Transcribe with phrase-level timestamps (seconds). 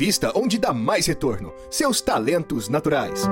[0.00, 3.28] invista onde dá mais retorno: seus talentos naturais.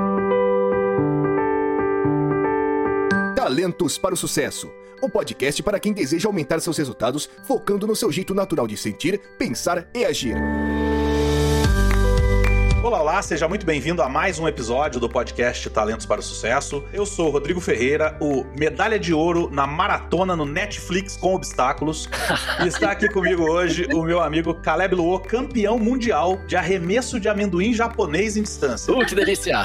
[3.34, 4.70] Talentos para o Sucesso
[5.00, 9.20] o podcast para quem deseja aumentar seus resultados focando no seu jeito natural de sentir,
[9.38, 10.34] pensar e agir.
[13.08, 16.84] Olá, seja muito bem-vindo a mais um episódio do podcast Talentos para o Sucesso.
[16.92, 22.06] Eu sou o Rodrigo Ferreira, o medalha de ouro na maratona no Netflix com obstáculos.
[22.62, 27.30] e está aqui comigo hoje o meu amigo Caleb Luo, campeão mundial de arremesso de
[27.30, 28.92] amendoim japonês em distância.
[28.92, 29.62] Uh, que delícia!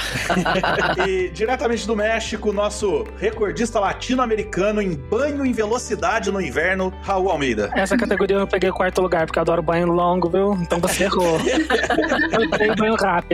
[1.06, 7.70] e diretamente do México, nosso recordista latino-americano em banho em velocidade no inverno, Raul Almeida.
[7.76, 10.54] Essa categoria eu peguei o quarto lugar, porque eu adoro banho longo, viu?
[10.62, 11.38] Então você errou.
[12.40, 13.33] eu tenho banho rápido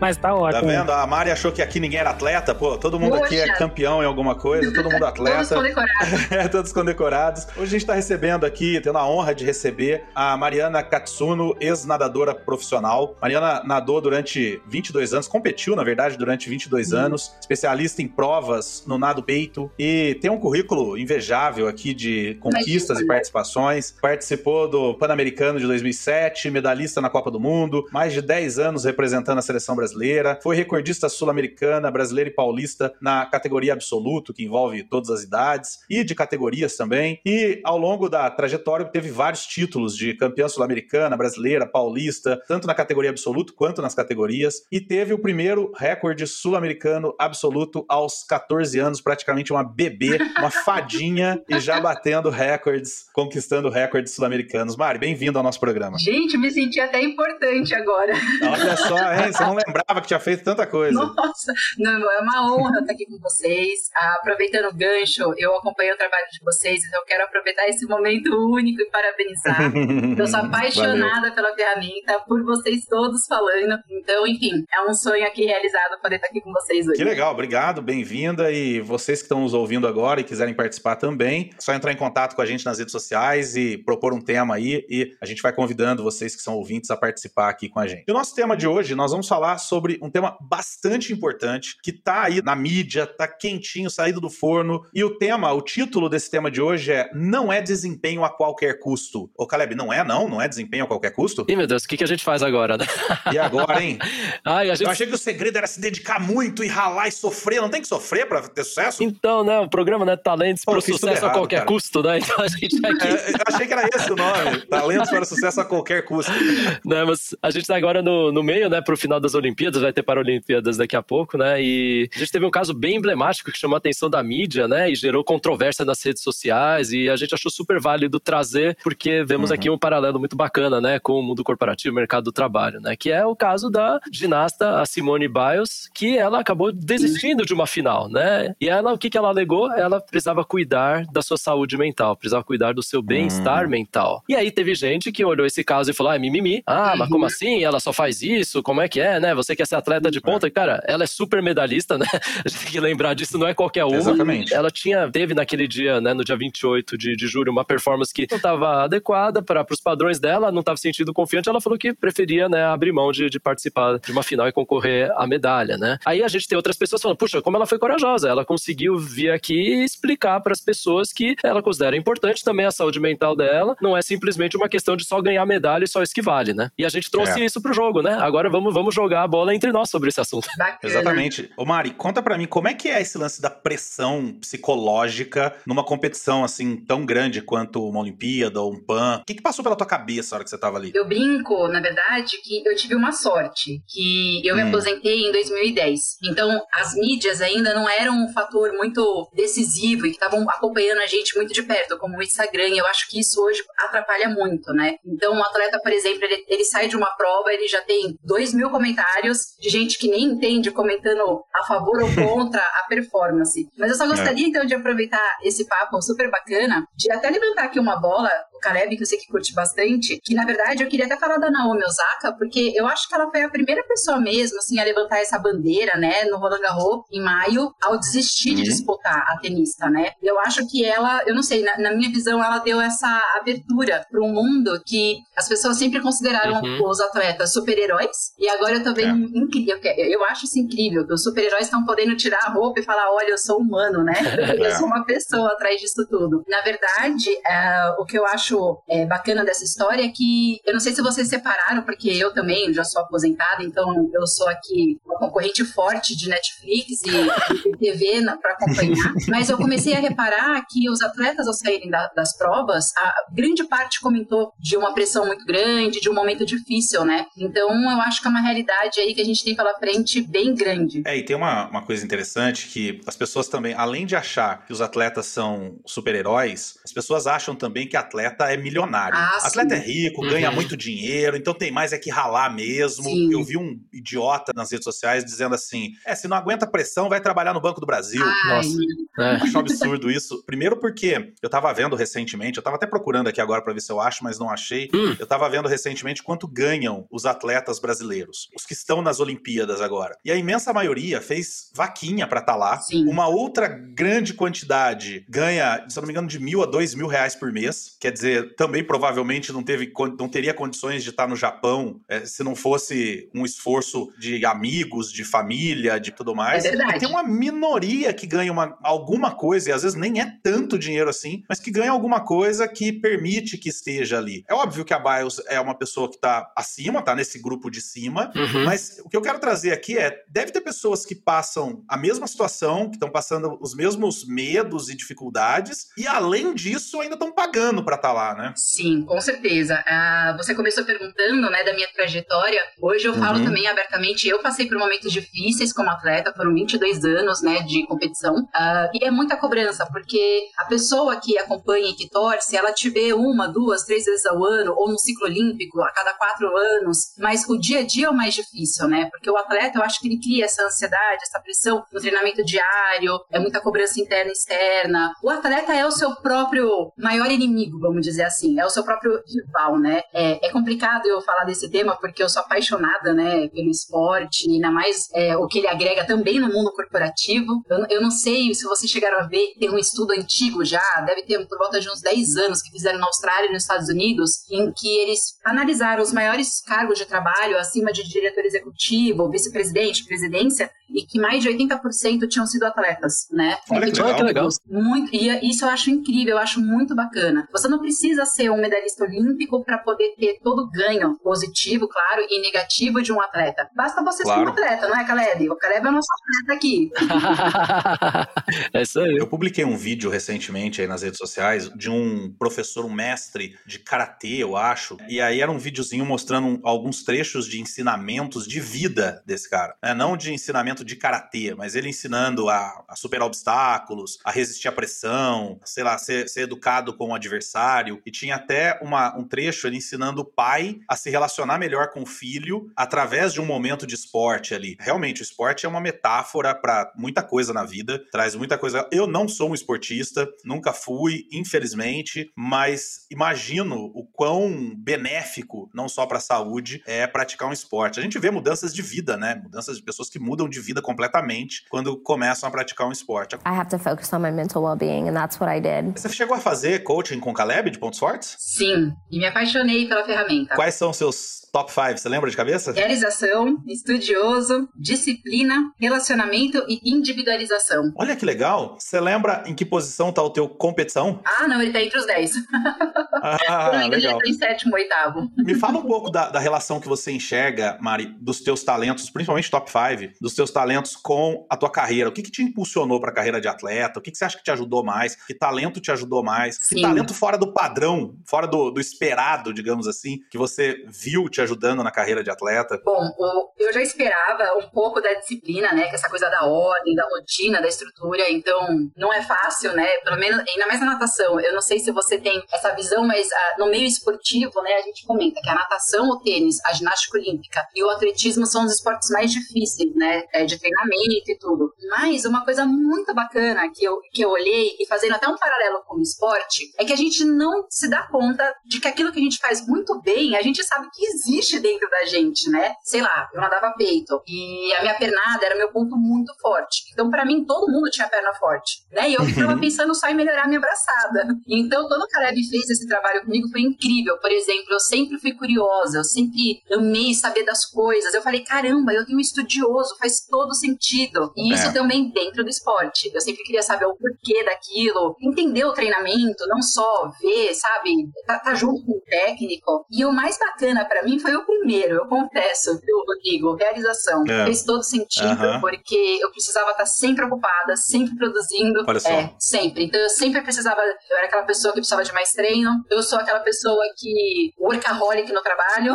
[0.00, 0.62] mas tá ótimo.
[0.62, 0.92] Tá vendo?
[0.92, 2.54] A Mari achou que aqui ninguém era atleta.
[2.54, 3.24] Pô, todo mundo Poxa.
[3.24, 5.36] aqui é campeão em alguma coisa, todo mundo atleta.
[5.36, 6.32] todos condecorados.
[6.32, 7.46] é, todos condecorados.
[7.56, 12.34] Hoje a gente tá recebendo aqui, tendo a honra de receber a Mariana Katsuno, ex-nadadora
[12.34, 13.16] profissional.
[13.20, 16.96] Mariana nadou durante 22 anos, competiu, na verdade, durante 22 hum.
[16.96, 23.00] anos, especialista em provas no nado peito e tem um currículo invejável aqui de conquistas
[23.00, 23.94] e participações.
[24.00, 29.33] Participou do Pan-Americano de 2007, medalhista na Copa do Mundo, mais de 10 anos representando
[29.34, 34.82] representando a seleção brasileira, foi recordista sul-americana, brasileira e paulista na categoria absoluto, que envolve
[34.84, 37.20] todas as idades, e de categorias também.
[37.24, 42.74] E ao longo da trajetória teve vários títulos de campeã sul-americana, brasileira, paulista, tanto na
[42.74, 49.00] categoria absoluto quanto nas categorias, e teve o primeiro recorde sul-americano absoluto aos 14 anos,
[49.00, 54.76] praticamente uma bebê, uma fadinha, e já batendo recordes, conquistando recordes sul-americanos.
[54.76, 55.98] Mari, bem-vindo ao nosso programa.
[55.98, 58.12] Gente, me senti até importante agora.
[58.42, 59.32] Olha só, só, hein?
[59.32, 60.94] Você não lembrava que tinha feito tanta coisa.
[60.94, 63.90] Nossa, não, é uma honra estar aqui com vocês.
[64.20, 68.30] Aproveitando o gancho, eu acompanho o trabalho de vocês, então eu quero aproveitar esse momento
[68.50, 69.72] único e parabenizar.
[70.18, 71.34] eu sou apaixonada Valeu.
[71.34, 73.78] pela ferramenta, por vocês todos falando.
[73.90, 76.96] Então, enfim, é um sonho aqui realizado poder estar aqui com vocês hoje.
[76.96, 78.52] Que legal, obrigado, bem-vinda.
[78.52, 81.96] E vocês que estão nos ouvindo agora e quiserem participar também, é só entrar em
[81.96, 85.42] contato com a gente nas redes sociais e propor um tema aí e a gente
[85.42, 88.04] vai convidando vocês que são ouvintes a participar aqui com a gente.
[88.06, 91.76] E o nosso tema de hoje hoje nós vamos falar sobre um tema bastante importante
[91.82, 94.84] que tá aí na mídia, tá quentinho, saído do forno.
[94.92, 98.80] E o tema, o título desse tema de hoje é Não é desempenho a qualquer
[98.80, 99.30] custo.
[99.36, 100.28] Ô, Caleb, não é não?
[100.28, 101.46] Não é desempenho a qualquer custo?
[101.48, 102.86] Ih, meu Deus, o que, que a gente faz agora, né?
[103.32, 103.98] E agora, hein?
[104.44, 104.82] Ai, gente...
[104.82, 107.60] Eu achei que o segredo era se dedicar muito e ralar e sofrer.
[107.60, 109.02] Não tem que sofrer pra ter sucesso?
[109.02, 109.60] Então, né?
[109.60, 110.16] O programa, né?
[110.16, 111.68] Talentos para o sucesso errado, a qualquer cara.
[111.68, 112.18] custo, né?
[112.18, 113.06] Então a gente tá aqui...
[113.06, 114.66] É, eu achei que era esse o nome.
[114.66, 116.32] Talentos para o sucesso a qualquer custo.
[116.84, 118.80] Não, mas a gente tá agora no, no meio, né?
[118.80, 121.62] Pro final das Olimpíadas vai ter Paralimpíadas daqui a pouco, né?
[121.62, 124.90] E a gente teve um caso bem emblemático que chamou a atenção da mídia, né?
[124.90, 129.50] E gerou controvérsia nas redes sociais e a gente achou super válido trazer, porque vemos
[129.50, 129.54] uhum.
[129.54, 130.98] aqui um paralelo muito bacana, né?
[130.98, 132.96] Com o mundo corporativo e o mercado do trabalho, né?
[132.96, 137.66] Que é o caso da ginasta, a Simone Biles, que ela acabou desistindo de uma
[137.66, 138.54] final, né?
[138.60, 139.70] E ela, o que, que ela alegou?
[139.72, 143.70] Ela precisava cuidar da sua saúde mental, precisava cuidar do seu bem-estar uhum.
[143.70, 144.22] mental.
[144.28, 146.62] E aí teve gente que olhou esse caso e falou, ah, é mimimi.
[146.66, 147.26] Ah, mas como uhum.
[147.26, 147.64] assim?
[147.64, 148.62] Ela só faz isso?
[148.62, 149.34] Como é que é, né?
[149.34, 152.06] você quer ser atleta de ponta, cara, ela é super medalhista, né?
[152.44, 153.96] A gente tem que lembrar disso, não é qualquer uma.
[153.96, 154.54] Exatamente.
[154.54, 158.26] Ela tinha, teve naquele dia, né, no dia 28 de, de julho, uma performance que
[158.30, 162.48] não estava adequada para os padrões dela, não estava sentindo confiante, ela falou que preferia,
[162.48, 165.98] né, abrir mão de, de participar de uma final e concorrer à medalha, né?
[166.04, 169.30] Aí a gente tem outras pessoas falando, puxa, como ela foi corajosa, ela conseguiu vir
[169.30, 173.76] aqui e explicar para as pessoas que ela considera importante também a saúde mental dela,
[173.80, 176.70] não é simplesmente uma questão de só ganhar medalha e só isso que vale, né?
[176.78, 177.44] E a gente trouxe é.
[177.44, 178.14] isso pro jogo, né?
[178.20, 180.46] Agora vamos, vamos jogar a bola entre nós sobre esse assunto.
[180.58, 180.78] Bacana.
[180.82, 181.50] Exatamente.
[181.56, 185.84] Ô Mari, conta para mim, como é que é esse lance da pressão psicológica numa
[185.84, 189.20] competição assim tão grande quanto uma Olimpíada ou um PAN?
[189.22, 190.90] O que, que passou pela tua cabeça na hora que você tava ali?
[190.94, 194.56] Eu brinco, na verdade, que eu tive uma sorte, que eu hum.
[194.56, 196.18] me aposentei em 2010.
[196.24, 201.06] Então, as mídias ainda não eram um fator muito decisivo e que estavam acompanhando a
[201.06, 202.68] gente muito de perto, como o Instagram.
[202.74, 204.96] Eu acho que isso hoje atrapalha muito, né?
[205.04, 208.54] Então, um atleta, por exemplo, ele, ele sai de uma prova, ele já tem 2
[208.54, 213.68] mil comentários de gente que nem entende comentando a favor ou contra a performance.
[213.78, 214.48] Mas eu só gostaria, é.
[214.48, 218.30] então, de aproveitar esse papo super bacana, de até levantar aqui uma bola,
[218.64, 221.50] Caleb, que eu sei que curte bastante, que na verdade eu queria até falar da
[221.50, 225.18] Naomi Osaka, porque eu acho que ela foi a primeira pessoa mesmo, assim, a levantar
[225.18, 228.56] essa bandeira, né, no Roland Garros, em maio, ao desistir uhum.
[228.56, 230.12] de disputar a tenista, né.
[230.22, 234.04] Eu acho que ela, eu não sei, na, na minha visão, ela deu essa abertura
[234.10, 236.88] para um mundo que as pessoas sempre consideraram uhum.
[236.88, 239.78] os atletas super-heróis, e agora eu tô vendo é incrível.
[239.96, 243.30] Eu acho isso incrível, que os super-heróis estão podendo tirar a roupa e falar: olha,
[243.30, 244.14] eu sou humano, né?
[244.64, 246.42] Eu sou uma pessoa atrás disso tudo.
[246.48, 250.72] Na verdade, é, o que eu acho acho é, bacana dessa história é que eu
[250.72, 254.98] não sei se vocês separaram, porque eu também já sou aposentada, então eu sou aqui
[255.04, 259.14] uma concorrente forte de Netflix e, TV para acompanhar.
[259.28, 263.64] Mas eu comecei a reparar que os atletas, ao saírem da, das provas, a grande
[263.64, 267.26] parte comentou de uma pressão muito grande, de um momento difícil, né?
[267.36, 270.54] Então eu acho que é uma realidade aí que a gente tem pela frente bem
[270.54, 271.02] grande.
[271.06, 274.72] É, e tem uma, uma coisa interessante que as pessoas também, além de achar que
[274.72, 279.16] os atletas são super-heróis, as pessoas acham também que atleta é milionário.
[279.16, 279.80] Ah, atleta sim.
[279.82, 280.54] é rico, ganha Uhum.
[280.54, 283.04] muito dinheiro, então tem mais é que ralar mesmo.
[283.04, 283.32] Sim.
[283.32, 287.20] Eu vi um idiota nas redes sociais dizendo assim: é, se não aguenta pressão, vai
[287.20, 288.22] trabalhar no Banco do Brasil.
[288.24, 288.76] Ai, Nossa.
[289.18, 289.30] É.
[289.36, 290.42] Acho um absurdo isso.
[290.44, 293.90] Primeiro porque eu tava vendo recentemente, eu tava até procurando aqui agora pra ver se
[293.92, 294.88] eu acho, mas não achei.
[294.94, 295.14] Hum.
[295.18, 300.16] Eu tava vendo recentemente quanto ganham os atletas brasileiros, os que estão nas Olimpíadas agora.
[300.24, 302.78] E a imensa maioria fez vaquinha pra estar lá.
[302.80, 303.06] Sim.
[303.08, 307.06] Uma outra grande quantidade ganha, se eu não me engano, de mil a dois mil
[307.06, 307.96] reais por mês.
[308.00, 308.23] Quer dizer,
[308.56, 313.28] também provavelmente não, teve, não teria condições de estar no Japão eh, se não fosse
[313.34, 316.64] um esforço de amigos, de família, de tudo mais.
[316.64, 316.96] É verdade.
[316.96, 320.78] E tem uma minoria que ganha uma, alguma coisa, e às vezes nem é tanto
[320.78, 324.44] dinheiro assim, mas que ganha alguma coisa que permite que esteja ali.
[324.48, 327.80] É óbvio que a Bios é uma pessoa que tá acima, tá nesse grupo de
[327.80, 328.64] cima, Uhum.
[328.64, 332.26] mas o que eu quero trazer aqui é: deve ter pessoas que passam a mesma
[332.26, 337.84] situação, que estão passando os mesmos medos e dificuldades, e além disso, ainda estão pagando
[337.84, 338.52] pra estar lá, né?
[338.56, 339.82] Sim, com certeza.
[339.86, 342.60] Ah, você começou perguntando, né, da minha trajetória.
[342.80, 343.44] Hoje eu falo Uhum.
[343.44, 344.28] também abertamente.
[344.28, 348.34] Eu passei por momentos difíceis como atleta, foram 22 anos, né, de competição.
[348.54, 352.88] Ah, e é muita cobrança, porque a pessoa que acompanha e que torce, ela te
[352.90, 356.98] vê uma, duas, três vezes ao ano, ou no ciclo olímpico, a cada quatro anos.
[357.18, 359.08] Mas o dia a dia é o mais difícil, né?
[359.10, 363.18] Porque o atleta, eu acho que ele cria essa ansiedade, essa pressão no treinamento diário,
[363.30, 365.12] é muita cobrança interna e externa.
[365.22, 369.20] O atleta é o seu próprio maior inimigo, vamos dizer assim, é o seu próprio
[369.26, 370.02] rival, né?
[370.12, 374.54] É, é complicado eu falar desse tema porque eu sou apaixonada, né, pelo esporte, e
[374.54, 377.62] ainda mais é, o que ele agrega também no mundo corporativo.
[377.68, 381.22] Eu, eu não sei se vocês chegaram a ver, tem um estudo antigo já, deve
[381.22, 384.48] ter por volta de uns 10 anos que fizeram na Austrália e nos Estados Unidos,
[384.50, 390.70] em que eles analisaram os maiores cargos de trabalho acima de diretor executivo, vice-presidente, presidência,
[390.94, 393.56] e que mais de 80% tinham sido atletas, né?
[393.70, 394.48] Olha que Ah, que legal.
[394.70, 397.48] muito, e isso eu acho incrível, eu acho muito bacana.
[397.52, 402.22] Você não precisa ser um medalhista olímpico para poder ter todo o ganho positivo, claro,
[402.28, 403.68] e negativo de um atleta.
[403.74, 404.44] Basta você ser Claro.
[404.46, 405.50] um atleta, não é, Caleb?
[405.50, 406.90] O Caleb é o nosso atleta aqui.
[408.72, 409.16] é isso aí.
[409.16, 413.78] Eu publiquei um vídeo recentemente aí nas redes sociais de um professor, um mestre de
[413.78, 414.96] karatê, eu acho.
[415.08, 419.74] E aí era um videozinho mostrando alguns trechos de ensinamentos de vida desse cara.
[419.82, 419.94] né?
[419.94, 424.72] Não de ensinamento de karatê, mas ele ensinando a, a superar obstáculos, a resistir à
[424.72, 428.00] pressão, sei lá, ser, ser educado com o adversário.
[428.04, 432.02] E tinha até uma, um trecho ele ensinando o pai a se relacionar melhor com
[432.02, 434.76] o filho através de um momento de esporte ali.
[434.78, 438.88] Realmente, o esporte é uma metáfora para muita coisa na vida, traz muita coisa.
[438.90, 446.06] Eu não sou um esportista, nunca fui, infelizmente, mas imagino o quão benéfico, não só
[446.06, 447.98] para a saúde, é praticar um esporte.
[447.98, 449.34] A gente vê mudanças de vida, né?
[449.34, 453.36] Mudanças de pessoas que mudam de vida completamente quando começam a praticar um esporte.
[453.36, 455.98] I have to focus on my mental well being, and that's what I did.
[455.98, 458.36] Você chegou a fazer coaching com Caleb de pontos fortes?
[458.38, 460.54] Sim, e me apaixonei pela ferramenta.
[460.54, 461.98] Quais são os seus top 5?
[461.98, 462.72] Você lembra de cabeça?
[462.72, 467.92] Realização, estudioso, disciplina, relacionamento e individualização.
[467.96, 468.76] Olha que legal.
[468.78, 471.20] Você lembra em que posição tá o teu competição?
[471.24, 472.32] Ah, não, ele tá entre os 10.
[473.54, 474.18] Ah, legal.
[474.18, 475.30] tá em sétimo, oitavo.
[475.36, 479.50] Me fala um pouco da, da relação que você enxerga, Mari, dos teus talentos, principalmente
[479.50, 482.08] top 5, dos teus talentos com a tua carreira.
[482.08, 483.98] O que, que te impulsionou para a carreira de atleta?
[483.98, 485.14] O que, que você acha que te ajudou mais?
[485.14, 486.58] Que talento te ajudou mais?
[486.58, 486.82] Que Sim.
[486.82, 491.82] talento fora do padrão, fora do, do esperado, digamos assim, que você viu te ajudando
[491.82, 492.80] na carreira de atleta?
[492.84, 493.10] Bom,
[493.58, 495.88] eu já esperava um pouco da disciplina, né?
[495.88, 498.30] Que essa coisa da ordem, da rotina, da estrutura.
[498.30, 499.86] Então, não é fácil, né?
[500.04, 501.40] Pelo menos, ainda mais na natação.
[501.40, 504.74] Eu não sei se você tem essa visão, mas ah, no meio esportivo, né?
[504.74, 508.64] A gente comenta que a natação, o tênis, a ginástica olímpica e o atletismo são
[508.64, 510.24] os esportes mais difíceis, né?
[510.32, 511.72] é, de treinamento e tudo.
[511.90, 515.82] Mas uma coisa muito bacana que eu, que eu olhei, e fazendo até um paralelo
[515.86, 519.18] com o esporte, é que a gente não se dá conta de que aquilo que
[519.18, 522.74] a gente faz muito bem, a gente sabe que existe dentro da gente, né?
[522.82, 526.84] Sei lá, eu nadava peito e a minha pernada era meu ponto muito forte.
[526.92, 529.10] Então, pra mim, todo mundo tinha perna forte, né?
[529.10, 531.26] E eu ficava pensando só em melhorar a minha braçada.
[531.48, 534.16] Então, quando o Caleb fez esse trabalho comigo, foi incrível.
[534.18, 538.14] Por exemplo, eu sempre fui curiosa, eu sempre amei saber das coisas.
[538.14, 541.32] Eu falei, caramba, eu tenho um estudioso, faz todo sentido.
[541.36, 541.72] E isso É.
[541.72, 543.10] também dentro do esporte.
[543.14, 547.90] Eu sempre queria saber o porquê daquilo, entender o treinamento, não só ver, sabe?
[548.26, 549.84] Tá, tá junto com o técnico.
[549.90, 553.54] E o mais bacana pra mim foi o primeiro, eu confesso, viu, Rodrigo?
[553.56, 554.24] Realização.
[554.28, 554.44] É.
[554.44, 558.84] Fez todo sentido, porque eu precisava estar sempre ocupada, sempre produzindo.
[558.86, 559.08] Olha só.
[559.08, 559.84] É, sempre.
[559.84, 560.80] Então eu sempre precisava.
[561.10, 562.70] Eu era aquela pessoa que precisava de mais treino.
[562.90, 564.52] Eu sou aquela pessoa que.
[564.58, 565.94] workaholic no trabalho.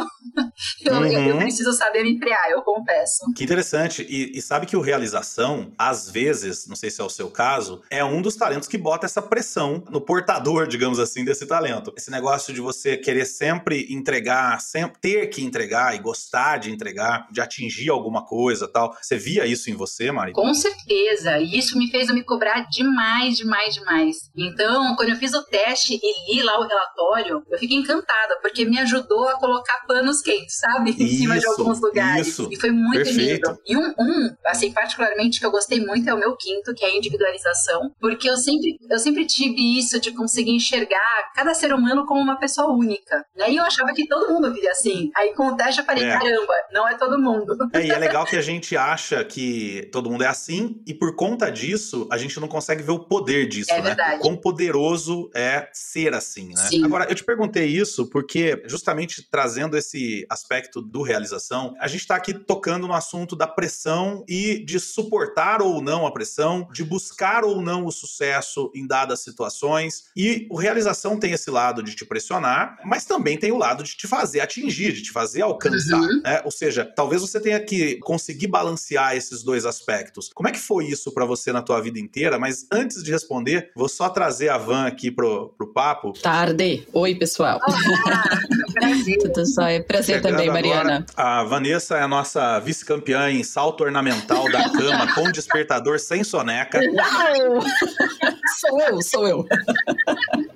[0.86, 1.40] eu, eu- eu Uhum.
[1.40, 3.20] preciso saber me empregar, eu confesso.
[3.36, 4.06] Que interessante.
[4.10, 7.82] E, e sabe que o realização, às vezes, não sei se é o seu caso,
[7.90, 11.94] é um dos talentos que bota essa pressão no portador, digamos assim, desse talento.
[11.98, 17.28] Esse negócio de você querer sempre entregar, sempre ter que entregar e gostar de entregar,
[17.32, 18.96] de atingir alguma coisa tal.
[19.02, 20.34] Você via isso em você, Mari?
[20.34, 21.38] Com certeza.
[21.40, 24.18] E isso me fez eu me cobrar demais, demais, demais.
[24.36, 28.66] Então, quando eu fiz o teste e li lá o relatório, eu fiquei encantada, porque
[28.66, 30.92] me ajudou a colocar panos quentes, sabe?
[31.00, 32.28] Em cima de Isso, alguns lugares.
[32.28, 32.48] isso.
[32.52, 33.50] E foi muito Perfeito.
[33.50, 33.60] lindo.
[33.66, 36.90] E um, um, assim, particularmente que eu gostei muito é o meu quinto, que é
[36.90, 37.92] a individualização.
[38.00, 42.38] Porque eu sempre, eu sempre tive isso de conseguir enxergar cada ser humano como uma
[42.40, 43.24] pessoa única.
[43.36, 43.52] Né?
[43.52, 45.10] E eu achava que todo mundo vivia assim.
[45.16, 46.12] Aí com o teste eu falei, É.
[46.18, 47.56] caramba, não é todo mundo.
[47.74, 51.16] É, e é legal que a gente acha que todo mundo é assim, e por
[51.16, 53.82] conta disso, a gente não consegue ver o poder disso, É né?
[53.90, 54.20] verdade.
[54.22, 56.56] Quão poderoso é ser assim, né?
[56.70, 56.86] Sim.
[56.86, 62.16] Agora, eu te perguntei isso porque, justamente trazendo esse aspecto do realização, a gente tá
[62.16, 67.44] aqui tocando no assunto da pressão e de suportar ou não a pressão, de buscar
[67.44, 70.04] ou não o sucesso em dadas situações.
[70.16, 73.96] E o realização tem esse lado de te pressionar, mas também tem o lado de
[73.96, 76.22] te fazer atingir, de te fazer alcançar, Uhum.
[76.24, 76.42] né?
[76.46, 80.30] Ou seja, talvez você tenha que conseguir balancear esses dois aspectos.
[80.34, 82.38] Como é que foi isso pra você na tua vida inteira?
[82.40, 86.14] Mas antes de responder, vou só trazer a Van aqui pro, pro papo.
[86.14, 86.59] Tarde.
[86.94, 87.60] Oi, pessoal.
[88.80, 89.18] Prazer.
[89.20, 89.84] Tudo jóia?
[89.84, 91.06] Prazer Chegando também, Mariana.
[91.18, 96.24] agora, a Vanessa é a nossa vice-campeã em salto ornamental da cama com despertador sem
[96.24, 96.80] soneca.
[96.80, 97.62] Uau!
[98.60, 99.46] sou eu, sou eu.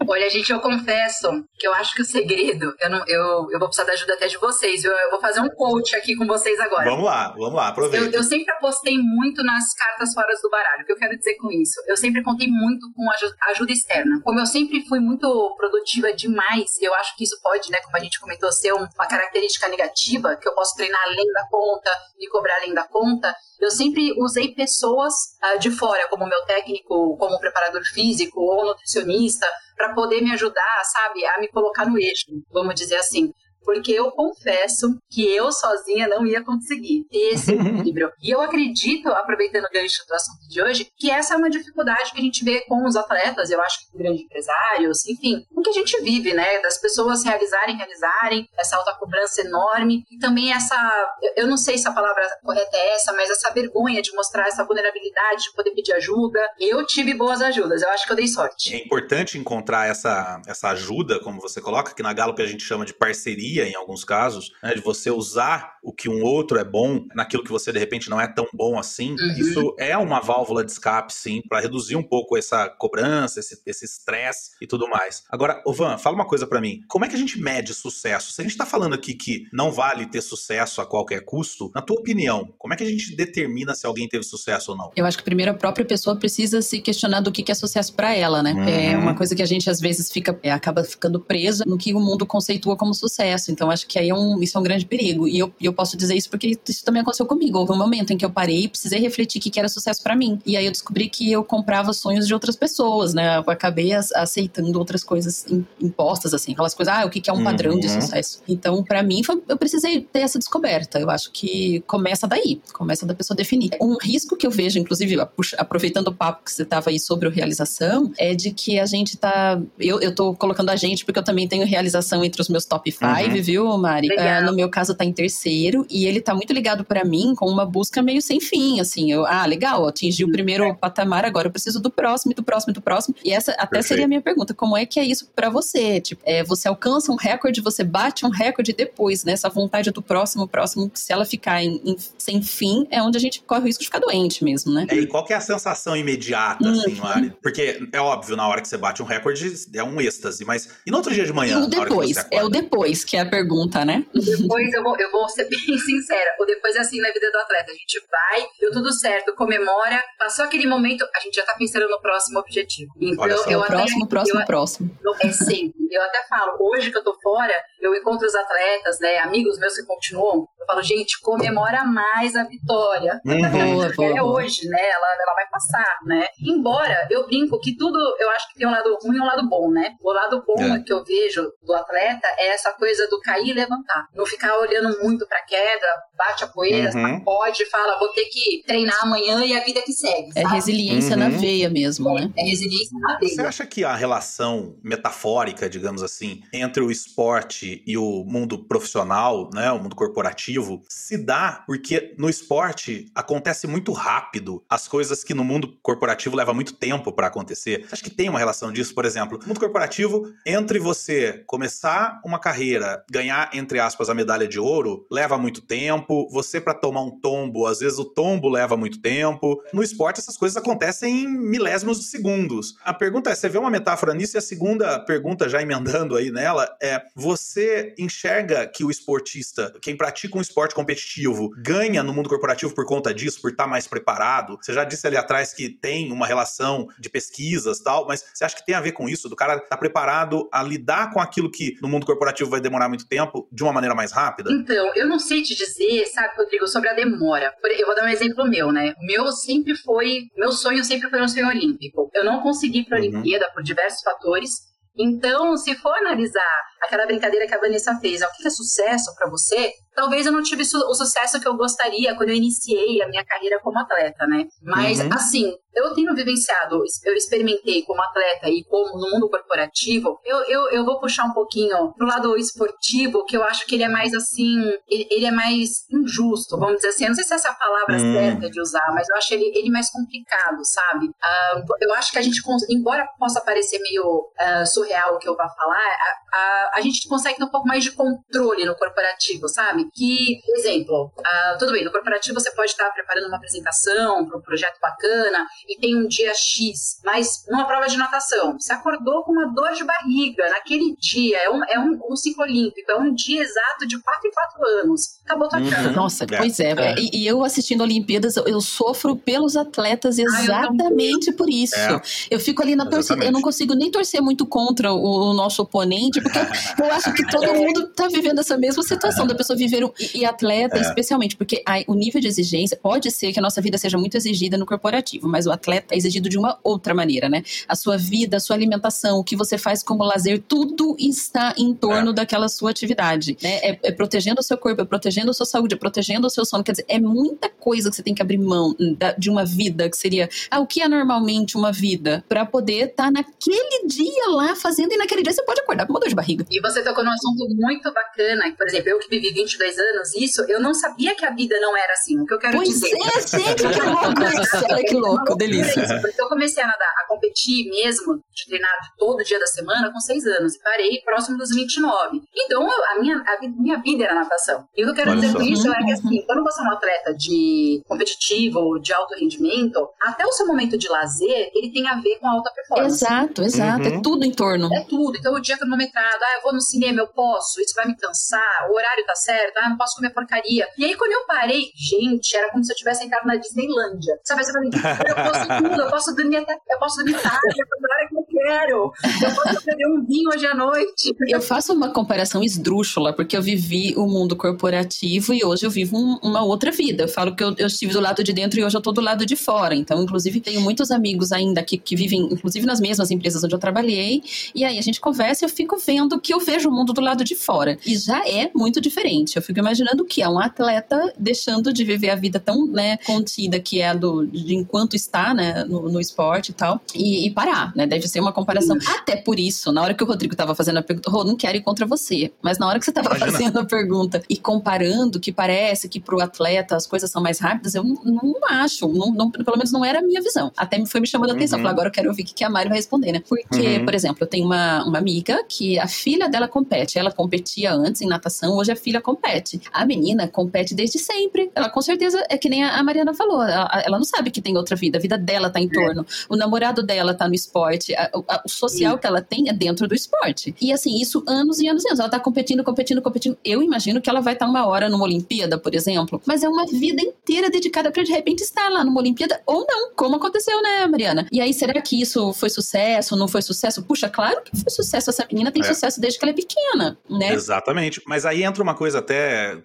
[0.07, 1.27] Olha, gente, eu confesso
[1.57, 4.27] que eu acho que o segredo, eu, não, eu, eu vou precisar da ajuda até
[4.27, 4.91] de vocês, viu?
[4.91, 6.89] Eu vou fazer um coach aqui com vocês agora.
[6.89, 8.15] Vamos lá, vamos lá, Eu, aproveita.
[8.17, 10.83] eu sempre apostei muito nas cartas fora do baralho.
[10.83, 11.73] O que eu quero dizer com isso?
[11.87, 14.19] Eu sempre contei muito com aju- ajuda externa.
[14.23, 17.99] Como eu sempre fui muito produtiva demais, eu acho que isso pode, né, como a
[17.99, 22.27] gente comentou, ser um- uma característica negativa, que eu posso treinar além da conta, me
[22.29, 23.35] cobrar além da conta.
[23.59, 29.47] Eu sempre usei pessoas ah, de fora, como meu técnico, como preparador físico ou nutricionista,
[29.75, 33.31] para poder me ajudar, sabe, a me colocar no eixo, vamos dizer assim.
[33.63, 38.11] Porque eu confesso que eu sozinha não ia conseguir ter esse equilíbrio.
[38.21, 42.11] E eu acredito, aproveitando o gancho do assunto de hoje, que essa é uma dificuldade
[42.11, 45.61] que a gente vê com os atletas, eu acho que com grandes empresários, enfim, com
[45.61, 46.59] que a gente vive, né?
[46.61, 50.75] Das pessoas realizarem, realizarem, essa alta cobrança enorme, e também essa,
[51.21, 54.47] eu- eu não sei se a palavra correta é essa, mas essa vergonha de mostrar
[54.47, 56.39] essa vulnerabilidade, de poder pedir ajuda.
[56.59, 58.73] Eu tive boas ajudas, eu acho que eu dei sorte.
[58.73, 62.85] É importante encontrar essa, essa ajuda, como você coloca, que na Gallup a gente chama
[62.85, 67.05] de parceria em alguns casos, né, de você usar o que um outro é bom
[67.13, 69.11] naquilo que você de repente não é tão bom assim.
[69.11, 69.33] Uhum.
[69.37, 73.85] Isso é uma válvula de escape, sim, para reduzir um pouco essa cobrança, esse esse
[73.85, 75.23] estresse e tudo mais.
[75.29, 76.81] Agora, Ovan, fala uma coisa para mim.
[76.87, 78.31] Como é que a gente mede sucesso?
[78.31, 81.81] Se a gente tá falando aqui que não vale ter sucesso a qualquer custo, na
[81.81, 84.91] tua opinião, como é que a gente determina se alguém teve sucesso ou não?
[84.95, 88.15] Eu acho que primeiro a própria pessoa precisa se questionar do que é sucesso pra
[88.15, 88.53] ela, né?
[88.53, 88.67] Uhum.
[88.67, 91.93] É uma coisa que a gente às vezes fica, é, acaba ficando preso no que
[91.93, 93.42] o mundo conceitua como sucesso.
[93.51, 95.27] Então acho que aí é um, isso é um grande perigo.
[95.27, 97.57] E eu, eu posso dizer isso porque isso também aconteceu comigo.
[97.59, 100.01] Houve um momento em que eu parei e precisei refletir o que que era sucesso
[100.03, 100.39] pra mim.
[100.45, 103.37] E aí eu descobri que eu comprava sonhos de outras pessoas, né?
[103.37, 107.33] Eu acabei aceitando outras coisas im- impostas, assim, aquelas coisas, ah, o que que é
[107.33, 108.01] um padrão de Uhum.
[108.01, 108.41] sucesso.
[108.47, 110.99] Então, pra mim, foi- eu precisei ter essa descoberta.
[110.99, 113.71] Eu acho que começa daí, começa da pessoa definir.
[113.81, 115.15] Um risco que eu vejo, inclusive,
[115.57, 119.17] aproveitando o papo que você tava aí sobre o realização, é de que a gente
[119.17, 119.59] tá.
[119.79, 122.91] Eu, eu tô colocando a gente porque eu também tenho realização entre os meus top
[122.91, 123.32] 5, Uhum.
[123.41, 124.07] Viu, Mari?
[124.17, 127.47] Ah, no meu caso, tá em terceiro, e ele tá muito ligado pra mim com
[127.49, 129.11] uma busca meio sem fim, assim.
[129.11, 132.71] Eu, ah, legal, atingi o primeiro patamar, agora eu preciso do próximo, e do próximo,
[132.71, 133.15] e do próximo.
[133.23, 133.87] E essa até Perfeito.
[133.87, 135.99] seria a minha pergunta: como é que é isso pra você?
[136.01, 139.33] Tipo, é, você alcança um recorde, você bate um recorde depois, né?
[139.33, 143.21] Essa vontade do próximo, próximo, se ela ficar em- em- sem fim, é onde a
[143.21, 144.85] gente corre o risco de ficar doente mesmo, né?
[144.89, 146.71] É, e qual que é a sensação imediata, Uhum.
[146.71, 147.33] assim, Mari?
[147.41, 150.91] Porque é óbvio, na hora que você bate um recorde, é um êxtase, mas e
[150.91, 153.03] no outro dia de E manhã, o na hora que depois, você é o depois
[153.03, 154.05] que é a pergunta, né?
[154.13, 156.35] Depois eu vou, eu vou ser bem sincera.
[156.39, 157.71] O depois é assim na vida do atleta.
[157.71, 161.87] A gente vai, deu tudo certo, comemora, passou aquele momento, a gente já tá pensando
[161.89, 162.91] no próximo objetivo.
[162.99, 163.49] Então, Olha só.
[163.49, 164.97] eu o até, próximo, próximo, eu, próximo.
[165.23, 165.73] é sempre.
[165.91, 169.75] Eu até falo, hoje que eu tô fora, eu encontro os atletas, né, amigos meus
[169.75, 173.19] que continuam, Eu falo, gente, comemora mais a vitória.
[173.25, 173.93] Uhum.
[173.95, 174.79] Boa, é hoje, né?
[174.89, 176.27] Ela, ela vai passar, né?
[176.41, 179.47] Embora eu brinco que tudo, eu acho que tem um lado ruim e um lado
[179.49, 179.93] bom, né?
[180.01, 180.79] O lado bom É.
[180.83, 184.07] que eu vejo do atleta é essa coisa do cair e levantar.
[184.13, 185.85] Não ficar olhando muito pra queda,
[186.17, 187.19] bate a poeira, Uhum.
[187.19, 190.29] sacode, fala, vou ter que treinar amanhã e a vida que segue.
[190.35, 190.55] É sabe?
[190.55, 191.37] resiliência na Uhum.
[191.39, 192.31] veia mesmo, né?
[192.37, 193.47] É resiliência na Você veia.
[193.49, 199.71] acha que a relação metafórica, digamos assim, entre o esporte e o mundo profissional, né,
[199.71, 205.43] o mundo corporativo, se dá porque no esporte acontece muito rápido as coisas que no
[205.43, 207.85] mundo corporativo leva muito tempo para acontecer?
[207.87, 212.19] Você acha que tem uma relação disso, por exemplo, no mundo corporativo, entre você começar
[212.25, 217.01] uma carreira, ganhar entre aspas a medalha de ouro, leva muito tempo, você para tomar
[217.01, 219.61] um tombo, às vezes o tombo leva muito tempo.
[219.73, 222.75] No esporte essas coisas acontecem em milésimos de segundos.
[222.83, 226.31] A pergunta é, você vê uma metáfora nisso e a segunda pergunta já emendando aí
[226.31, 232.29] nela é, você enxerga que o esportista, quem pratica um esporte competitivo, ganha no mundo
[232.29, 234.57] corporativo por conta disso, por estar mais preparado?
[234.61, 238.55] Você já disse ali atrás que tem uma relação de pesquisas tal, mas você acha
[238.55, 241.77] que tem a ver com isso, do cara estar preparado a lidar com aquilo que
[241.81, 244.51] no mundo corporativo vai demorar muito tempo de uma maneira mais rápida?
[244.51, 247.53] Então, eu não sei te dizer, sabe, Rodrigo, sobre a demora.
[247.79, 248.93] Eu vou dar um exemplo meu, né?
[249.01, 250.21] O meu sempre foi.
[250.37, 252.09] Meu sonho sempre foi um sonho olímpico.
[252.13, 253.03] Eu não consegui ir pra Uhum.
[253.05, 254.51] Olimpíada por diversos fatores.
[254.97, 259.27] Então, se for analisar aquela brincadeira que a Vanessa fez, o que é sucesso pra
[259.29, 259.71] você?
[259.95, 263.59] Talvez eu não tive o sucesso que eu gostaria quando eu iniciei a minha carreira
[263.61, 264.45] como atleta, né?
[264.61, 265.09] Mas, Uhum.
[265.13, 270.69] assim, eu tenho vivenciado, eu experimentei como atleta e como no mundo corporativo, eu, eu,
[270.69, 274.13] eu vou puxar um pouquinho pro lado esportivo, que eu acho que ele é mais
[274.13, 277.03] assim, ele, ele é mais injusto, vamos dizer assim.
[277.05, 278.13] Eu não sei se essa é a palavra Hum.
[278.13, 281.09] certa de usar, mas eu acho ele, ele mais complicado, sabe?
[281.23, 285.35] Ah, eu acho que a gente, embora possa parecer meio ah, surreal o que eu
[285.35, 289.47] vou falar, a, a, a gente consegue ter um pouco mais de controle no corporativo,
[289.49, 289.82] sabe?
[289.93, 294.37] Que, por exemplo, ah, tudo bem, no corporativo você pode estar preparando uma apresentação para
[294.37, 299.23] um projeto bacana e tem um dia X, mas numa prova de natação, você acordou
[299.23, 302.97] com uma dor de barriga naquele dia, é um, é um, um ciclo olímpico, é
[302.97, 305.01] um dia exato de 4 em 4 anos.
[305.25, 305.93] Acabou tua Uhum.
[305.93, 306.37] Nossa, É.
[306.37, 306.71] pois é.
[306.71, 306.95] É.
[306.97, 311.75] E, e eu assistindo Olimpíadas, eu, eu sofro pelos atletas eu exatamente por isso.
[311.75, 312.01] É.
[312.29, 315.61] Eu fico ali na torcida, eu não consigo nem torcer muito contra o, o nosso
[315.61, 319.72] oponente, porque eu acho que todo mundo tá vivendo essa mesma situação da pessoa viver.
[319.81, 320.81] Um- E, e atleta, É.
[320.81, 324.17] especialmente, porque ai, o nível de exigência pode ser que a nossa vida seja muito
[324.17, 327.43] exigida no corporativo, mas o atleta é exigido de uma outra maneira, né?
[327.67, 331.73] A sua vida, a sua alimentação, o que você faz como lazer, tudo está em
[331.73, 333.55] torno daquela sua atividade, né?
[333.63, 336.43] É, é protegendo o seu corpo, é protegendo a sua saúde, é protegendo o seu
[336.43, 336.63] sono.
[336.63, 339.89] Quer dizer, é muita coisa que você tem que abrir mão da- de uma vida
[339.89, 342.23] que seria, ah, o que é normalmente uma vida?
[342.27, 345.99] Pra poder estar naquele dia lá fazendo, e naquele dia você pode acordar com uma
[345.99, 346.45] dor de barriga.
[346.49, 349.31] E você tocou num assunto muito bacana, por exemplo, eu que vivi
[349.63, 352.19] 22 anos, isso, eu não sabia que a vida não era assim.
[352.19, 352.93] O que eu quero Pois dizer.
[352.95, 354.65] é, gente, que louco isso.
[354.69, 355.81] Olha que louco, delícia.
[355.83, 359.91] Isso, Porque eu comecei a nadar, a competir mesmo, de treinar todo dia da semana
[359.91, 362.21] com 6 anos, e parei próximo dos 29.
[362.35, 364.67] Então, eu- a minha, a minha vida era natação.
[364.75, 365.37] E o que eu quero Olha dizer só.
[365.39, 365.91] com isso é que, Uhum.
[365.93, 370.77] assim, quando você é um atleta de competitivo, de alto rendimento, até o seu momento
[370.77, 372.95] de lazer, ele tem a ver com a alta performance.
[373.03, 373.87] Exato, exato.
[373.89, 373.97] Uhum.
[373.97, 374.73] É tudo em torno.
[374.73, 375.17] É tudo.
[375.17, 378.67] Então, o dia cronometrado, ah, eu vou no cinema, eu posso, isso vai me cansar,
[378.69, 380.67] o horário tá certo, ah, não posso comer porcaria.
[380.77, 384.19] E aí, quando eu parei, gente, era como se eu tivesse entrado na Disneylândia.
[384.23, 387.67] Sabe, você fala, eu posso tudo, eu posso dormir até, eu posso dormir tarde, eu
[387.67, 388.91] posso dormir a hora que eu quero,
[389.29, 391.15] eu posso beber um vinho hoje à noite.
[391.27, 395.97] Eu faço uma comparação esdrúxula, porque eu vivi o mundo corporativo e hoje eu vivo
[395.97, 397.03] um- uma outra vida.
[397.03, 399.01] Eu falo que eu, eu estive do lado de dentro e hoje eu tô do
[399.01, 399.75] lado de fora.
[399.75, 403.59] Então, inclusive, tenho muitos amigos ainda que, que vivem, inclusive nas mesmas empresas onde eu
[403.59, 404.23] trabalhei.
[404.55, 407.01] E aí a gente conversa e eu fico vendo que eu vejo o mundo do
[407.01, 407.77] lado de fora.
[407.85, 409.35] E já é muito diferente.
[409.35, 413.59] Eu fico imaginando que é um atleta deixando de viver a vida tão né, contida
[413.59, 417.31] que é a do, de enquanto está né, no, no esporte e tal, e, e
[417.31, 417.85] parar, né?
[417.85, 418.77] Deve ser uma comparação.
[418.99, 421.57] Até por isso, na hora que o Rodrigo tava fazendo a pergunta, Rô, não quero
[421.57, 422.31] ir contra você.
[422.41, 423.31] Mas na hora que você tava Imagina.
[423.31, 427.75] fazendo a pergunta e comparando que parece que pro atleta as coisas são mais rápidas,
[427.75, 428.87] eu não, não acho.
[428.87, 430.51] Não, não- pelo menos não era a minha visão.
[430.55, 431.57] Até me foi me chamando a atenção.
[431.59, 431.63] Uhum.
[431.63, 433.21] Falei, agora eu quero ouvir o que que a Mari vai responder, né?
[433.27, 433.85] Porque, Uhum.
[433.85, 436.97] por exemplo, eu tenho uma, uma amiga que a filha dela compete.
[436.97, 439.22] Ela competia antes em natação, hoje a filha compete.
[439.71, 441.51] A menina compete desde sempre.
[441.55, 443.41] Ela com certeza é que nem a a Mariana falou.
[443.43, 444.97] Ela, ela não sabe que tem outra vida.
[444.97, 446.05] A vida dela tá em torno.
[446.29, 448.99] O namorado dela tá no esporte, a, a, o social Sim.
[448.99, 450.55] que ela tem é dentro do esporte.
[450.61, 451.99] E assim, isso anos e anos e anos.
[451.99, 453.37] Ela tá competindo, competindo, competindo.
[453.43, 456.49] Eu imagino que ela vai estar tá uma hora numa Olimpíada, por exemplo, mas é
[456.49, 460.61] uma vida inteira dedicada para de repente estar lá numa Olimpíada ou não, como aconteceu,
[460.61, 461.27] né, Mariana?
[461.31, 463.83] E aí, será que isso foi sucesso, não foi sucesso?
[463.83, 465.09] Puxa, claro que foi sucesso.
[465.09, 465.65] Essa menina tem é.
[465.65, 467.33] sucesso desde que ela é pequena, né?
[467.33, 468.01] Exatamente.
[468.05, 469.12] Mas aí entra uma coisa até,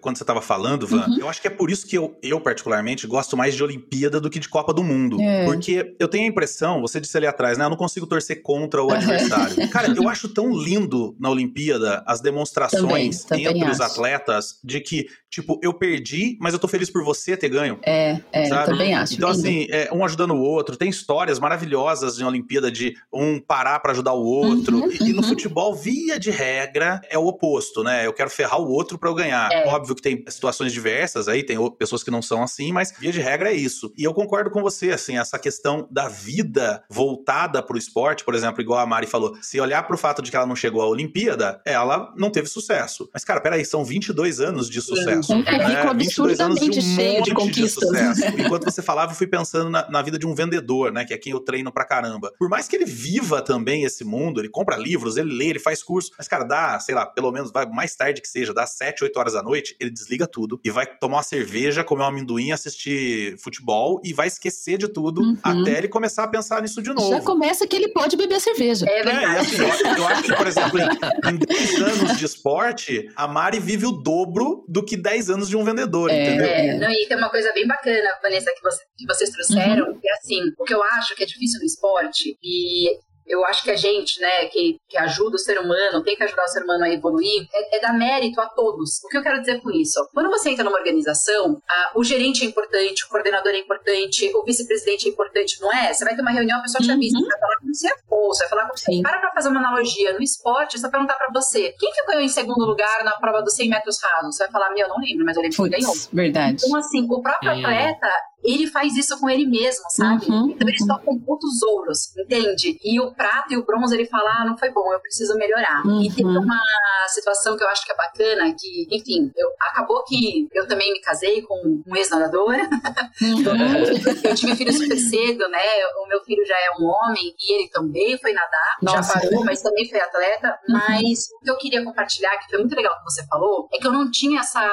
[0.00, 1.18] quando você tava falando, Van, uhum.
[1.20, 4.30] eu acho que é por isso que eu, eu, particularmente, gosto mais de Olimpíada do
[4.30, 5.20] que de Copa do Mundo.
[5.20, 5.44] É.
[5.44, 7.64] Porque eu tenho a impressão, você disse ali atrás, né?
[7.64, 9.68] Eu não consigo torcer contra o adversário.
[9.70, 13.72] Cara, eu acho tão lindo na Olimpíada as demonstrações também, também entre acho.
[13.72, 17.78] os atletas de que Tipo, eu perdi, mas eu tô feliz por você ter ganho.
[17.82, 18.62] É, é, sabe?
[18.62, 19.14] eu também acho.
[19.14, 19.40] Então, lindo.
[19.46, 20.74] assim, é, um ajudando o outro.
[20.74, 24.78] Tem histórias maravilhosas em Olimpíada de um parar para ajudar o outro.
[24.78, 25.06] Uhum, e, uhum.
[25.08, 28.06] e, no futebol, via de regra, é o oposto, né?
[28.06, 29.38] Eu quero ferrar o outro para eu ganhar.
[29.51, 29.68] É.
[29.68, 33.20] Óbvio que tem situações diversas aí, tem pessoas que não são assim, mas via de
[33.20, 33.92] regra é isso.
[33.96, 38.61] E eu concordo com você, assim, essa questão da vida voltada pro esporte, por exemplo,
[38.61, 41.61] igual a Mari falou, se olhar pro fato de que ela não chegou à Olimpíada,
[41.64, 43.09] ela não teve sucesso.
[43.12, 45.33] Mas, cara, peraí, são 22 anos de sucesso sucesso.
[45.33, 45.90] Um currículo né?
[45.90, 47.88] absurdamente de um cheio de conquistas.
[47.88, 51.05] De Enquanto você falava, eu fui pensando na, na, vida de um vendedor, né?
[51.05, 52.33] Que é quem eu treino pra caramba.
[52.38, 55.83] Por mais que ele viva também esse mundo, ele compra livros, ele lê, ele faz
[55.83, 59.05] curso, mas, cara, dá, sei lá, pelo menos vai mais tarde que seja, dá 7,
[59.05, 62.53] 8 horas da noite, ele desliga tudo e vai tomar uma cerveja, comer um amendoim,
[62.53, 65.38] assistir futebol e vai esquecer de tudo uhum.
[65.43, 67.11] até ele começar a pensar nisso de novo.
[67.11, 68.87] Já começa que ele pode beber cerveja.
[68.88, 69.25] É, verdade.
[69.25, 73.27] é assim, eu, eu, acho que, por exemplo, em, em 10 anos de esporte, a
[73.27, 76.47] Mari vive o dobro do que 10 anos de um vendedor, é, entendeu?
[76.47, 80.01] É, não, e tem uma coisa bem bacana, Vanessa, que, você, que vocês trouxeram, uhum.
[80.01, 83.62] que é assim, o que eu acho que é difícil no esporte, e eu acho
[83.62, 86.62] que a gente, né, que, que ajuda o ser humano, tem que ajudar o ser
[86.62, 89.03] humano a evoluir, é, é dar mérito a todos.
[89.05, 90.09] O que eu quero dizer com isso?
[90.12, 94.45] Quando você entra numa organização, a, o gerente é importante, o coordenador é importante, o
[94.45, 95.93] vice-presidente é importante, não é?
[95.93, 97.25] Você vai ter uma reunião, a pessoa te avisa, uhum.
[97.25, 99.03] você vai falar com você, você vai falar com você.
[99.03, 100.12] Para pra fazer uma analogia.
[100.12, 103.55] No esporte, vai perguntar pra você, quem que ganhou em segundo lugar na prova dos
[103.55, 104.37] 100 metros rasos?
[104.37, 105.95] Você vai falar, meu, eu não lembro, mas eu lembro que ganhou.
[106.12, 106.62] Verdade.
[106.64, 108.09] Então, assim, o próprio atleta,
[108.42, 110.27] ele faz isso com ele mesmo, sabe?
[110.27, 112.79] Uhum, então eles estão com pontos ouros, entende?
[112.83, 115.85] E o prato e o bronze ele fala, ah, não foi bom, eu preciso melhorar.
[115.85, 116.03] Uhum.
[116.03, 116.61] E tem uma
[117.09, 121.01] situação que eu acho que é bacana, que, enfim, eu, acabou que eu também me
[121.01, 122.55] casei com um ex-nadador.
[122.55, 123.44] Uhum.
[124.24, 125.59] eu tive filho super cedo, né?
[126.03, 129.14] O meu filho já é um homem e ele também foi nadar, Nossa.
[129.14, 130.59] já parou, mas também foi atleta.
[130.68, 130.74] Uhum.
[130.74, 133.87] Mas o que eu queria compartilhar, que foi muito legal que você falou, é que
[133.87, 134.64] eu não tinha essa,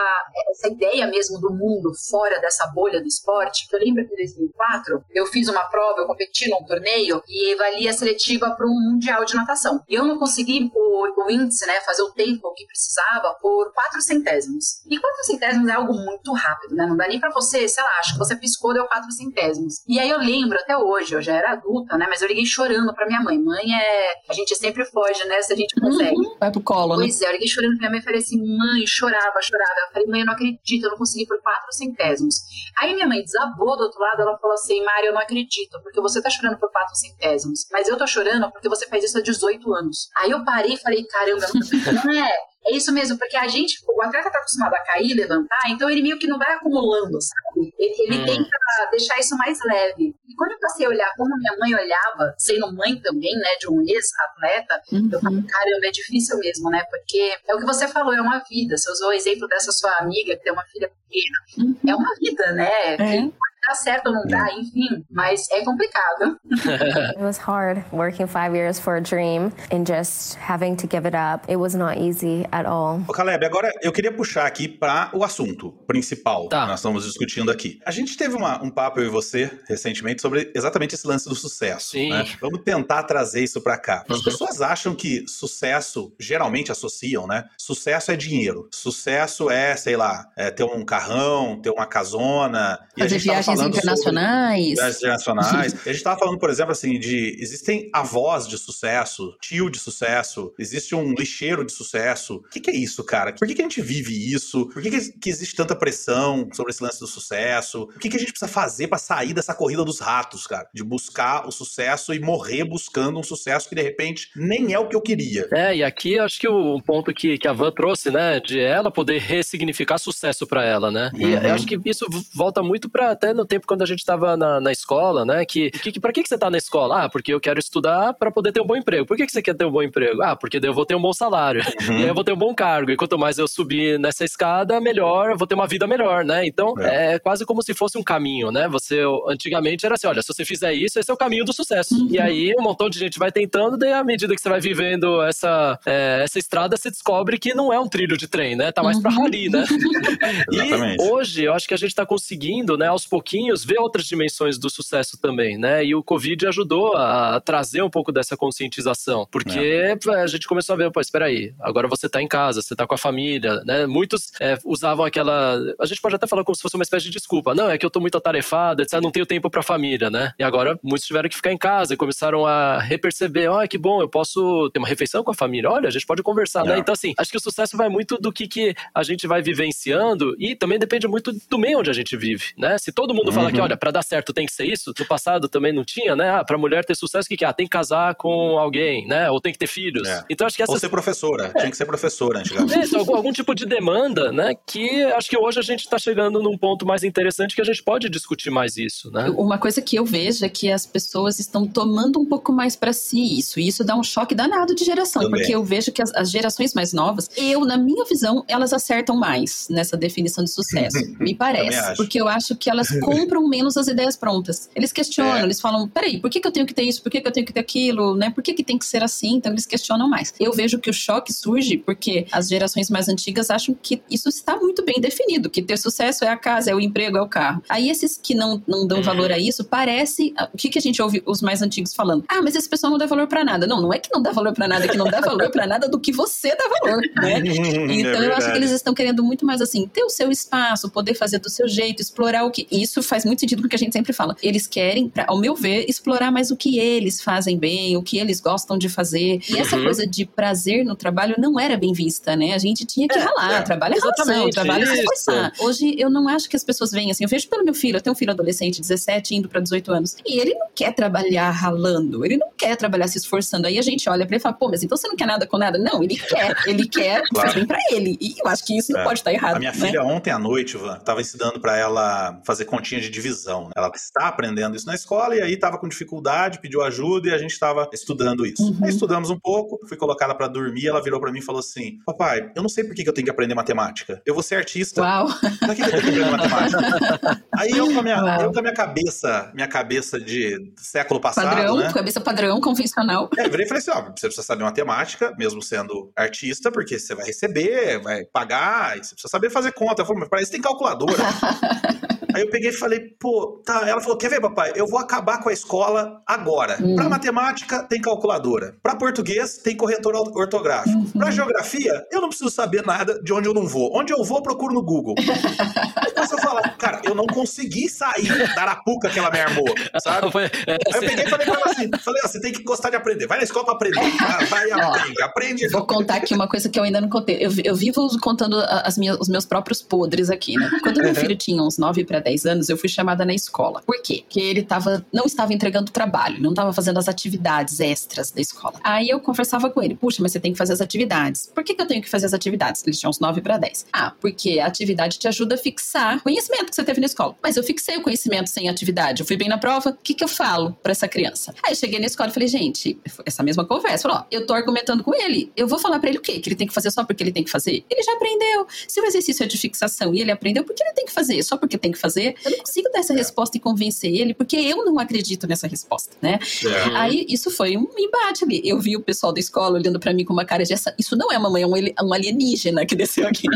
[0.52, 5.04] essa ideia mesmo do mundo fora dessa bolha do esporte eu lembro que em 2004
[5.14, 9.36] eu fiz uma prova, eu competi num torneio e valia seletiva para um mundial de
[9.36, 9.82] natação.
[9.88, 14.02] E eu não consegui o, o, índice, né, fazer o tempo que precisava por quatro
[14.02, 14.84] centésimos.
[14.90, 16.86] E quatro centésimos é algo muito rápido, né?
[16.86, 19.76] Não dá nem para você, sei lá, acho que você piscou deu quatro centésimos.
[19.88, 22.94] E aí eu lembro até hoje, eu já era adulta, né, mas eu liguei chorando
[22.94, 23.38] para minha mãe.
[23.38, 26.16] Mãe é, a gente sempre foge, né, se a gente consegue.
[26.16, 27.06] Uhum, vai pro colo, pois né?
[27.06, 29.72] Pois é, eu liguei chorando pra minha mãe e falei assim, mãe, chorava, chorava.
[29.88, 32.42] Eu falei, mãe, eu não acredito, eu não consegui por quatro centésimos.
[32.78, 35.80] Aí minha mãe desabou desabou do outro lado, ela falou assim: Mário, eu não acredito,
[35.82, 39.18] porque você tá chorando por quatro centésimos, mas eu tô chorando porque você faz isso
[39.18, 40.10] há 18 anos.
[40.16, 42.38] Aí eu parei e falei: caramba, não é.
[42.68, 46.02] É isso mesmo, porque a gente, o atleta tá acostumado a cair, levantar, então ele
[46.02, 47.74] meio que não vai acumulando, sabe?
[47.78, 48.26] Ele, ele hum.
[48.26, 48.58] tenta
[48.92, 50.16] deixar isso mais leve.
[50.28, 53.70] E quando eu passei a olhar como minha mãe olhava, sendo mãe também, né, de
[53.70, 55.10] um ex-atleta, uhum.
[55.12, 56.84] eu falei, caramba, é difícil mesmo, né?
[56.90, 58.78] Porque é o que você falou, é uma vida.
[58.78, 61.38] Você usou o exemplo dessa sua amiga que tem uma filha pequena.
[61.58, 61.78] Uhum.
[61.88, 62.72] É uma vida, né?
[62.96, 63.30] É
[63.68, 66.38] dá certo ou não dá, enfim, mas é complicado.
[67.16, 71.16] it was hard working five years for a dream and just having to give it
[71.16, 71.50] up.
[71.50, 73.02] It was not easy at all.
[73.08, 76.62] Ô Caleb, agora eu queria puxar aqui para o assunto principal tá.
[76.62, 77.80] que nós estamos discutindo aqui.
[77.86, 81.36] A gente teve uma, um papo eu e você recentemente sobre exatamente esse lance do
[81.36, 81.92] sucesso.
[81.92, 82.10] Sim.
[82.10, 82.26] Né?
[82.40, 84.04] Vamos tentar trazer isso para cá.
[84.08, 84.24] As uhum.
[84.24, 87.46] pessoas acham que sucesso geralmente associam, né?
[87.58, 88.68] Sucesso é dinheiro.
[88.72, 92.80] Sucesso é, sei lá, é ter um carrão, ter uma casona.
[92.96, 94.74] E Fazer a gente viagens internacionais.
[94.74, 95.74] Viagens internacionais.
[95.86, 100.54] a gente estava falando, por exemplo, assim, de existem avós de sucesso, tio de sucesso,
[100.58, 102.38] existe um lixeiro de sucesso.
[102.38, 103.34] O que, que é isso, cara?
[103.34, 104.68] Por que, que a gente vive isso?
[104.68, 107.84] Por que, que, que, existe tanta pressão sobre esse lance do sucesso?
[107.84, 110.68] O que, que a gente precisa fazer para sair dessa corrida dos ratos, cara?
[110.74, 114.88] De buscar o sucesso e morrer buscando um sucesso que de repente nem é o
[114.88, 115.48] que eu queria.
[115.52, 118.92] É, e aqui acho que o ponto que, que a Van trouxe, né, de ela
[118.92, 121.12] poder ressignificar sucesso para ela, né?
[121.16, 121.44] E uhum.
[121.44, 124.60] eu acho que isso volta muito para até no, tempo quando a gente estava na,
[124.60, 125.46] na escola, né?
[125.46, 127.04] Que, que, pra que, que você tá na escola?
[127.04, 129.06] Ah, porque eu quero estudar para poder ter um bom emprego.
[129.06, 130.22] Por que, que você quer ter um bom emprego?
[130.22, 131.62] Ah, porque daí eu vou ter um bom salário.
[131.88, 132.00] Uhum.
[132.00, 132.92] E aí eu vou ter um bom cargo.
[132.92, 136.46] E quanto mais eu subir nessa escada, melhor, eu vou ter uma vida melhor, né?
[136.46, 137.14] Então, é.
[137.14, 138.68] é quase como se fosse um caminho, né?
[138.70, 141.96] Você, antigamente era assim, olha, se você fizer isso, esse é o caminho do sucesso.
[141.96, 142.08] Uhum.
[142.10, 145.22] E aí um montão de gente vai tentando, daí à medida que você vai vivendo
[145.22, 148.72] essa, é, essa estrada, você descobre que não é um trilho de trem, né?
[148.72, 149.04] Tá mais uhum.
[149.04, 149.64] pra rally, né?
[150.52, 153.35] e hoje, eu acho que a gente tá conseguindo, né, aos pouquinhos,
[153.66, 155.84] ver outras dimensões do sucesso também, né?
[155.84, 159.98] E o Covid ajudou a trazer um pouco dessa conscientização, porque é.
[160.22, 162.86] a gente começou a ver, pô, espera aí, agora você tá em casa, você tá
[162.86, 163.86] com a família, né?
[163.86, 167.12] Muitos é, usavam aquela, a gente pode até falar como se fosse uma espécie de
[167.12, 170.34] desculpa, não, é que eu tô muito atarefado, etc, não tenho tempo pra família, né?
[170.38, 173.78] E agora muitos tiveram que ficar em casa e começaram a reperceber, ó, oh, que
[173.78, 176.72] bom, eu posso ter uma refeição com a família, olha, a gente pode conversar, né?
[176.72, 176.76] é.
[176.76, 176.80] né?
[176.80, 180.36] Então, assim, acho que o sucesso vai muito do que, que a gente vai vivenciando
[180.40, 182.78] e também depende muito do meio onde a gente vive, né?
[182.78, 183.36] Se todo mundo uhum.
[183.36, 186.16] fala que, olha, para dar certo tem que ser isso, no passado também não tinha,
[186.16, 186.30] né?
[186.30, 187.48] Ah, pra mulher ter sucesso, o que, que é?
[187.48, 189.30] Ah, tem que casar com alguém, né?
[189.30, 190.08] Ou tem que ter filhos.
[190.08, 190.24] É.
[190.30, 190.72] Então, acho que essa...
[190.72, 191.60] Ou ser professora, é.
[191.60, 192.96] tinha que ser professora antigamente.
[192.96, 194.54] É, algum, algum tipo de demanda, né?
[194.66, 197.84] Que acho que hoje a gente tá chegando num ponto mais interessante que a gente
[197.84, 199.30] pode discutir mais isso, né?
[199.38, 202.94] Uma coisa que eu vejo é que as pessoas estão tomando um pouco mais para
[202.94, 205.42] si isso, e isso dá um choque danado de geração, Também.
[205.42, 209.16] porque eu vejo que as, as, gerações mais novas, eu, na minha visão, elas acertam
[209.16, 212.88] mais nessa definição de sucesso, me parece, porque eu acho que elas
[213.20, 214.70] compram menos as ideias prontas.
[214.76, 215.44] Eles questionam, é.
[215.44, 217.32] eles falam, peraí, por que, que eu tenho que ter isso, por que, que eu
[217.32, 218.30] tenho que ter aquilo, né?
[218.30, 219.36] Por que, que tem que ser assim?
[219.36, 220.34] Então eles questionam mais.
[220.40, 224.58] Eu vejo que o choque surge porque as gerações mais antigas acham que isso está
[224.58, 227.62] muito bem definido, que ter sucesso é a casa, é o emprego, é o carro.
[227.70, 230.34] Aí esses que não, não dão valor a isso, parece.
[230.54, 232.24] O que, que a gente ouve os mais antigos falando?
[232.28, 233.68] Ah, mas esse pessoal não dá valor para nada.
[233.68, 235.68] Não, não é que não dá valor para nada, é que não dá valor para
[235.68, 237.36] nada do que você dá valor, né?
[237.86, 240.32] É então é eu acho que eles estão querendo muito mais assim, ter o seu
[240.32, 242.68] espaço, poder fazer do seu jeito, explorar o que.
[242.72, 244.36] Isso faz muito sentido com o que a gente sempre fala.
[244.42, 248.18] Eles querem, pra, ao meu ver, explorar mais o que eles fazem bem, o que
[248.18, 249.40] eles gostam de fazer.
[249.50, 249.84] E essa uhum.
[249.84, 252.54] coisa de prazer no trabalho não era bem vista, né?
[252.54, 255.54] A gente tinha que é, ralar, é, trabalho é relação, trabalho é se esforçar.
[255.60, 258.02] Hoje eu não acho que as pessoas veem assim, eu vejo pelo meu filho, eu
[258.02, 262.26] tenho um filho adolescente, 17, indo para 18 anos, e ele não quer trabalhar ralando,
[262.26, 263.68] ele não quer trabalhar se esforçando.
[263.68, 265.46] Aí a gente olha para ele e fala, pô, mas então você não quer nada
[265.46, 265.78] com nada?
[265.78, 267.50] Não, ele quer, ele quer, claro.
[267.50, 268.18] faz bem pra ele.
[268.20, 269.04] E eu acho que isso não é.
[269.04, 269.56] pode estar errado.
[269.56, 269.88] A minha né?
[269.88, 273.66] filha ontem à noite, Van, tava ensinando para ela fazer continha de divisão.
[273.66, 273.72] Né?
[273.76, 277.38] Ela está aprendendo isso na escola e aí tava com dificuldade, pediu ajuda e a
[277.38, 278.64] gente estava estudando isso.
[278.64, 278.80] Uhum.
[278.84, 281.60] Aí estudamos um pouco, fui colocar ela para dormir, ela virou para mim e falou
[281.60, 284.22] assim: "Papai, eu não sei por que eu tenho que aprender matemática.
[284.26, 285.02] Eu vou ser artista.
[285.02, 285.28] Uau.
[285.60, 288.62] Pra que eu tenho que aprender matemática?" aí eu com a minha, eu com a
[288.62, 291.92] minha cabeça, minha cabeça de século passado, padrão, né?
[291.94, 293.30] cabeça padrão, convencional.
[293.38, 297.00] É, eu virei e falei assim: "Ó, você precisa saber matemática, mesmo sendo artista, porque
[297.00, 300.52] você vai receber, vai pagar, você precisa saber fazer conta." Eu falei: "Mas para isso
[300.52, 301.14] tem calculadora."
[302.36, 303.88] Aí eu peguei e falei, pô, tá.
[303.88, 304.74] Ela falou: quer ver, papai?
[304.76, 306.78] Eu vou acabar com a escola agora.
[306.82, 306.96] Hum.
[306.96, 308.76] Pra matemática, tem calculadora.
[308.84, 310.98] Pra português, tem corretor ortográfico.
[310.98, 311.12] Uhum.
[311.12, 313.98] Pra geografia, eu não preciso saber nada de onde eu não vou.
[313.98, 315.16] Onde eu vou, eu procuro no Google.
[315.18, 320.28] Aí você fala, cara, eu não consegui sair da arapuca que ela me armou, sabe?
[320.68, 322.90] É, Aí eu peguei e falei pra ela assim: falei, ó, você tem que gostar
[322.90, 323.28] de aprender.
[323.28, 324.02] Vai na escola pra aprender.
[324.50, 325.68] Vai, aprende, aprende.
[325.70, 327.38] Vou contar aqui uma coisa que eu ainda não contei.
[327.40, 330.70] Eu, eu vivo contando as minhas, os meus próprios podres aqui, né?
[330.84, 333.84] Quando meu filho tinha uns 9 para 10 anos, eu fui chamada na escola.
[333.86, 334.24] Por quê?
[334.26, 338.80] Porque ele tava, não estava entregando trabalho, não estava fazendo as atividades extras da escola.
[338.84, 341.52] Aí eu conversava com ele, puxa, mas você tem que fazer as atividades.
[341.54, 342.84] Por que, que eu tenho que fazer as atividades?
[342.86, 343.86] Eles tinham uns 9 para 10.
[343.94, 347.36] Ah, porque a atividade te ajuda a fixar conhecimento que você teve na escola.
[347.44, 350.24] Mas eu fixei o conhecimento sem atividade, eu fui bem na prova, o que, que
[350.24, 351.54] eu falo para essa criança?
[351.64, 354.54] Aí eu cheguei na escola e falei, gente, essa mesma conversa, falou, ó, eu tô
[354.54, 356.40] argumentando com ele, eu vou falar para ele o quê?
[356.40, 357.86] Que ele tem que fazer só porque ele tem que fazer?
[357.90, 358.66] Ele já aprendeu.
[358.88, 361.42] Se o exercício é de fixação e ele aprendeu, por que ele tem que fazer?
[361.44, 362.15] Só porque tem que fazer?
[362.22, 363.16] Eu não consigo dar essa é.
[363.16, 366.40] resposta e convencer ele, porque eu não acredito nessa resposta, né?
[366.66, 366.96] É.
[366.96, 368.62] Aí isso foi um embate ali.
[368.64, 371.16] Eu vi o pessoal da escola olhando para mim com uma cara de essa, isso
[371.16, 373.48] não é mamãe, é um alienígena que desceu aqui.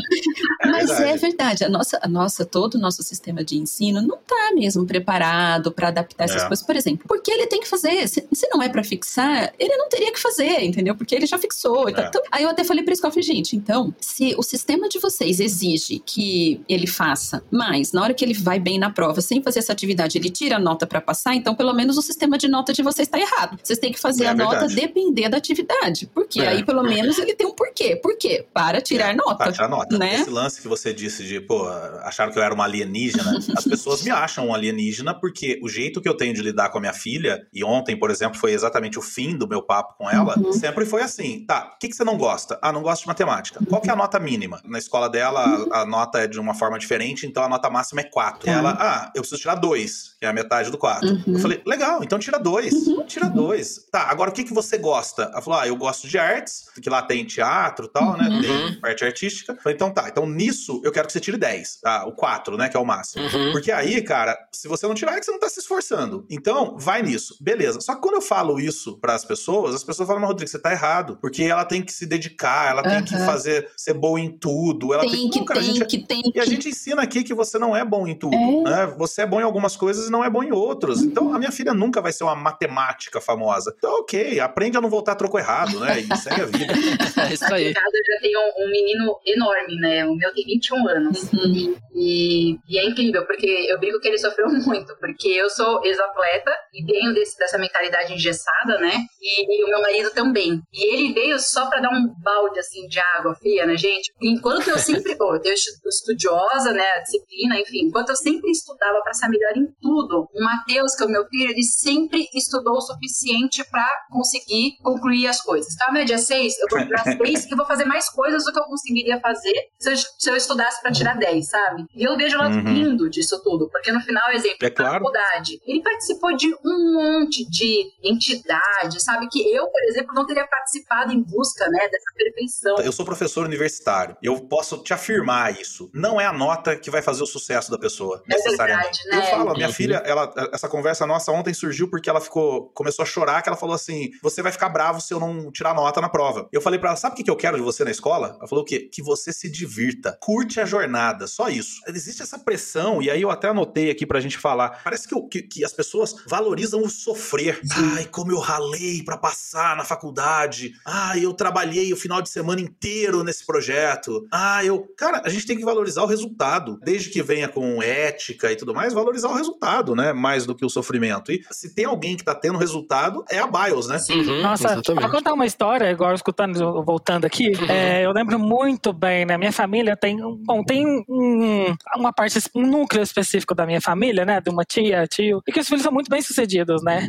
[0.61, 1.09] É Mas verdade.
[1.09, 4.85] é verdade, a nossa, a nossa, todo o nosso sistema de ensino não tá mesmo
[4.85, 6.47] preparado para adaptar essas é.
[6.47, 6.65] coisas.
[6.65, 9.87] Por exemplo, porque ele tem que fazer, se, se não é para fixar, ele não
[9.87, 10.95] teria que fazer, entendeu?
[10.95, 11.87] Porque ele já fixou.
[11.87, 11.91] É.
[11.91, 15.99] Então, aí eu até falei pra escola, gente, então, se o sistema de vocês exige
[16.05, 19.73] que ele faça, mas na hora que ele vai bem na prova, sem fazer essa
[19.73, 22.81] atividade, ele tira a nota para passar, então pelo menos o sistema de nota de
[22.81, 23.59] vocês está errado.
[23.61, 24.61] Vocês têm que fazer é a verdade.
[24.61, 26.09] nota depender da atividade.
[26.13, 26.47] Porque é.
[26.47, 27.95] aí pelo menos ele tem um porquê.
[27.95, 28.45] Por quê?
[28.53, 29.35] Para tirar é, nota.
[29.35, 29.97] Para tirar nota.
[29.97, 30.15] Né?
[30.15, 31.67] Esse lance que você disse de, pô,
[32.03, 33.39] acharam que eu era uma alien, alienígena.
[33.57, 36.77] As pessoas me acham um alienígena porque o jeito que eu tenho de lidar com
[36.77, 40.09] a minha filha, e ontem, por exemplo, foi exatamente o fim do meu papo com
[40.09, 40.53] ela, Uhum.
[40.53, 41.45] sempre foi assim.
[41.45, 42.57] Tá, o que, que você não gosta?
[42.61, 43.59] Ah, não gosto de matemática.
[43.67, 44.61] Qual que é a nota mínima?
[44.63, 48.01] Na escola dela, a, a nota é de uma forma diferente, então a nota máxima
[48.01, 48.38] é 4.
[48.39, 48.51] Tá.
[48.51, 51.07] Ela, ah, eu preciso tirar 2, que é a metade do 4.
[51.07, 51.23] Uhum.
[51.27, 52.73] Eu falei, legal, então tira 2.
[53.07, 53.87] Tira 2.
[53.91, 55.23] Tá, agora o que, que você gosta?
[55.23, 58.27] Ela falou, ah, eu gosto de artes, que lá tem teatro e tal, né?
[58.29, 58.41] Uhum.
[58.41, 59.53] Tem parte artística.
[59.53, 61.79] Eu falei, então tá, então nisso eu quero que você tire 10.
[61.85, 63.23] Ah, o 4, né, que é o máximo.
[63.25, 63.51] Uhum.
[63.51, 66.25] Porque aí, cara, se você não tirar, é que você não tá se esforçando.
[66.29, 67.35] Então, vai nisso.
[67.41, 67.81] Beleza.
[67.81, 70.71] Só que quando eu falo isso pras pessoas, as pessoas falam, mas Rodrigo, você tá
[70.71, 71.17] errado.
[71.21, 74.93] Porque ela tem que se dedicar, ela tem que fazer, ser boa em tudo.
[74.93, 76.49] Ela Tem que, Não, cara, tem gente- que, tem e a que.
[76.49, 78.61] gente ensina aqui que você não é bom em tudo, É.
[78.63, 78.93] né?
[78.97, 81.01] Você é bom em algumas coisas e não é bom em outras.
[81.01, 83.73] Então, a minha filha nunca vai ser uma matemática famosa.
[83.77, 85.99] Então, ok, aprende a não voltar a troco errado, né?
[86.01, 86.73] E segue a vida.
[87.29, 87.69] É isso aí.
[87.69, 90.05] Em casa eu já tenho um, menino enorme, né?
[90.05, 91.23] O meu tem 21 anos.
[91.33, 91.75] Uhum.
[91.95, 96.51] E, e é incrível, porque eu brinco que ele sofreu muito, porque eu sou ex-atleta
[96.73, 98.93] e venho desse- dessa mentalidade engessada, né?
[99.21, 100.61] E, e o meu marido também.
[100.73, 104.11] E ele veio só pra dar um balde, assim, de água fria, né, gente?
[104.21, 109.01] Enquanto eu sempre, pô, eu estu- estudiosa, né, a disciplina, enfim, enquanto eu sempre estudava
[109.03, 112.75] pra ser melhor em tudo, o Matheus, que é o meu filho, ele sempre estudou
[112.77, 115.73] o suficiente pra conseguir concluir as coisas.
[115.73, 118.59] Então, a média 6, eu vou tirar 6 e vou fazer mais coisas do que
[118.59, 121.85] eu conseguiria fazer se eu, se eu estudasse pra tirar 10, sabe?
[121.95, 122.73] E eu vejo o lado Uhum.
[122.73, 124.93] lindo disso tudo, porque no final, exemplo, É claro.
[124.93, 129.27] faculdade, ele participou de um monte de entidades, sabe?
[129.29, 132.77] Que eu, por exemplo, não teria participado em busca, né, dessa perfeição.
[132.79, 134.15] Eu sou professor universitário.
[134.21, 135.89] Eu posso te afirmar isso.
[135.93, 138.99] Não é a nota que vai fazer o sucesso da pessoa, É necessariamente.
[139.03, 139.17] verdade, né?
[139.31, 139.73] Eu falo, a minha Uhum.
[139.73, 143.57] filha, ela, essa conversa nossa ontem surgiu porque ela ficou, começou a chorar, que ela
[143.57, 146.47] falou assim: você vai ficar bravo se eu não tirar nota na prova.
[146.51, 148.35] Eu falei pra ela, sabe o que eu quero de você na escola?
[148.39, 148.89] Ela falou o quê?
[148.91, 151.81] Que você se divirta, curte a jornada, só isso.
[151.87, 154.81] Existe essa pressão, e aí eu até anotei aqui pra gente falar.
[154.83, 157.59] Parece que, o- que, que as pessoas valorizam o sofrer.
[157.95, 160.73] Ai, como eu ralei pra passar na faculdade.
[160.85, 164.25] Ai, eu trabalhei o final de semana inteiro nesse projeto.
[164.31, 164.87] Ah, eu.
[164.97, 166.79] Cara, a gente tem que valorizar o resultado.
[166.83, 170.13] Desde que venha com ética e tudo mais, valorizar o resultado, né?
[170.13, 171.31] Mais do que o sofrimento.
[171.31, 173.97] E se tem alguém que tá tendo resultado, é a BIOS, né?
[174.09, 175.01] Uhum, Nossa, exatamente.
[175.01, 179.37] pra contar uma história, agora escutando, voltando aqui, é, eu lembro muito bem, né?
[179.37, 184.25] Minha família tem, um- bom, tem um, uma parte, um núcleo específico da minha família,
[184.25, 184.39] né?
[184.41, 187.07] De uma tia, tio, e que os filhos são muito bem sucedidos, né?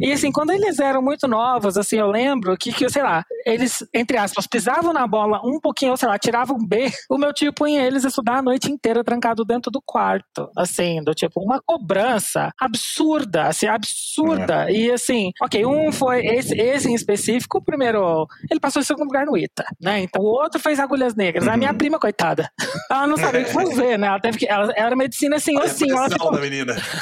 [0.00, 3.84] E assim, quando eles eram muito novos, assim, eu lembro que, que sei lá, eles,
[3.94, 7.32] entre aspas, pisavam na bola um pouquinho, ou sei lá, tiravam um B, o meu
[7.32, 10.21] tio punha eles a estudar a noite inteira trancado dentro do quarto,
[10.56, 14.70] assim, do tipo, uma cobrança absurda, assim, absurda.
[14.70, 19.06] E assim, ok, um foi, esse, esse em específico, o primeiro, ele passou em segundo
[19.06, 20.00] lugar no ITA, né?
[20.00, 21.46] Então o outro fez agulhas negras.
[21.48, 21.78] A minha Uhum.
[21.78, 22.50] prima, coitada,
[22.90, 24.06] ela não sabia o que fazer, né?
[24.08, 26.32] Ela teve que, ela, era medicina assim, Olha assim, ela ficou,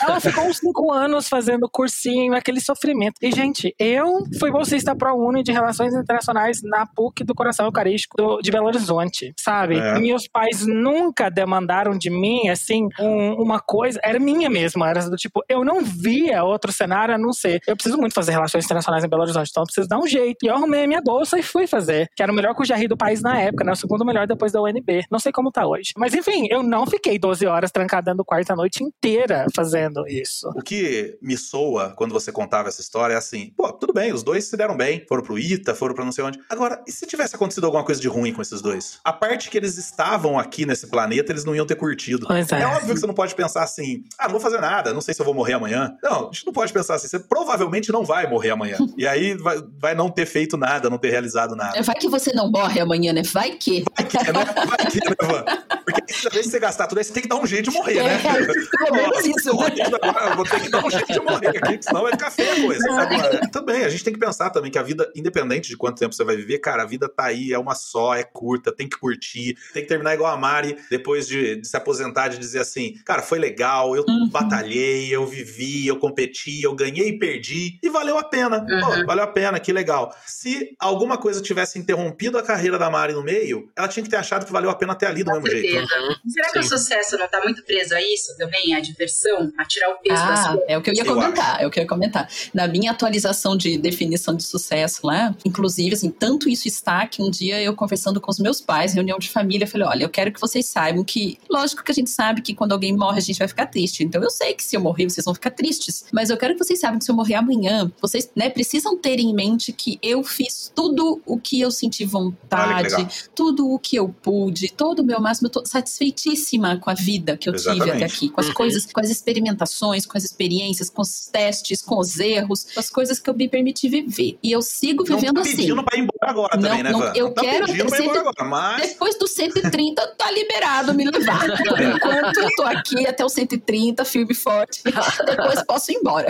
[0.02, 3.14] ela ficou uns cinco anos fazendo cursinho, aquele sofrimento.
[3.22, 8.40] E, gente, eu fui bolsista ProUni de Relações Internacionais na PUC do Coração Eucarístico do-
[8.40, 9.78] de Belo Horizonte, sabe?
[9.78, 9.98] É.
[9.98, 13.98] Meus pais nunca demandaram de mim, assim, um- uma coisa.
[14.02, 17.60] Era minha mesmo, era do tipo, eu não via outro cenário a não ser.
[17.66, 20.38] Eu preciso muito fazer Relações Internacionais em Belo Horizonte, então eu preciso dar um jeito.
[20.44, 22.88] E eu arrumei a minha bolsa e fui fazer, que era o melhor curso de
[22.88, 23.72] do país na época, né?
[23.72, 25.04] O segundo melhor depois da UNB.
[25.10, 25.92] Não sei como tá hoje.
[25.96, 30.48] Mas, enfim, eu não fiquei 12 horas trancada do quarto a noite inteira fazendo isso.
[30.56, 34.22] O que me soa quando você contava essa história é assim: pô, tudo bem, os
[34.22, 36.40] dois se deram bem, foram pro ITA, foram pra não sei onde.
[36.48, 38.98] Agora, e se tivesse acontecido alguma coisa de ruim com esses dois?
[39.04, 42.26] A parte que eles estavam aqui nesse planeta, eles não iam ter curtido.
[42.26, 42.60] Pois é.
[42.62, 45.14] É óbvio que você não pode pensar assim: ah, não vou fazer nada, não sei
[45.14, 45.96] se eu vou morrer amanhã.
[46.02, 48.76] Não, a gente não pode pensar assim: você provavelmente não vai morrer amanhã.
[48.96, 51.82] E aí vai, vai não ter feito nada, não ter realizado nada.
[51.82, 53.22] Vai que você não morre amanhã, né?
[53.22, 53.84] Vai que.
[53.96, 54.44] Vai que, né?
[54.66, 55.44] Vai que, né, Van?
[55.84, 57.76] Porque cada vez que você gastar tudo aí, você tem que dar um jeito de
[57.76, 58.14] morrer, né?
[58.14, 60.34] É, pelo menos isso, né?
[60.36, 62.92] Vou ter que dar um jeito de morrer aqui, senão vai ficar feia a coisa.
[62.92, 66.14] Agora, também, a gente tem que pensar também que a vida, independente de quanto tempo
[66.14, 68.98] você vai viver, cara, a vida tá aí, é uma só, é curta, tem que
[68.98, 72.89] curtir, tem que terminar igual a Mari, depois de, de se aposentar, de dizer assim,
[73.04, 74.28] cara, foi legal, eu Uhum.
[74.28, 78.60] batalhei, eu vivi, eu competi, eu ganhei e perdi, e valeu a pena.
[78.64, 79.06] Pô, Uhum.
[79.06, 80.14] valeu a pena, que legal.
[80.26, 84.16] Se alguma coisa tivesse interrompido a carreira da Mari no meio, ela tinha que ter
[84.16, 85.70] achado que valeu a pena ter ali do Com mesmo jeito.
[85.70, 86.00] certeza.
[86.02, 86.30] Uhum.
[86.30, 86.68] Será que o Sim.
[86.68, 88.74] sucesso não tá muito preso a isso também?
[88.74, 89.52] A diversão?
[89.58, 90.64] A tirar o peso das Ah, coisas?
[90.68, 92.28] é o que eu ia Eu comentar, é o que eu ia comentar.
[92.54, 97.30] Na minha atualização de definição de sucesso lá, inclusive, assim, tanto isso está que um
[97.30, 100.32] dia eu conversando com os meus pais, reunião de família, eu falei, olha, eu quero
[100.32, 103.38] que vocês saibam que, lógico que a gente sabe que quando alguém morre a gente
[103.38, 106.30] vai ficar triste, então eu sei que se eu morrer vocês vão ficar tristes, mas
[106.30, 109.34] eu quero que vocês saibam que se eu morrer amanhã, vocês, né, precisam ter em
[109.34, 114.70] mente que eu fiz tudo o que eu senti vontade, tudo o que eu pude,
[114.72, 117.84] todo o meu máximo, eu tô satisfeitíssima com a vida que eu Exatamente.
[117.84, 118.54] tive até aqui, com as Uhum.
[118.54, 122.90] coisas, com as experimentações, com as experiências, com os testes, com os erros, com as
[122.90, 124.38] coisas que eu me permiti viver.
[124.42, 125.56] E eu sigo Não vivendo tá assim.
[125.56, 127.98] pedindo pra ir embora agora Não, também, né, não, eu Não tá quero pedindo pra
[127.98, 128.88] ir embora sempre- agora, mas...
[128.90, 131.40] Depois do 130, tá liberado me levar.
[131.68, 134.82] Por enquanto, eu tô aqui até o 130, firme e forte.
[134.84, 136.28] Depois posso ir embora.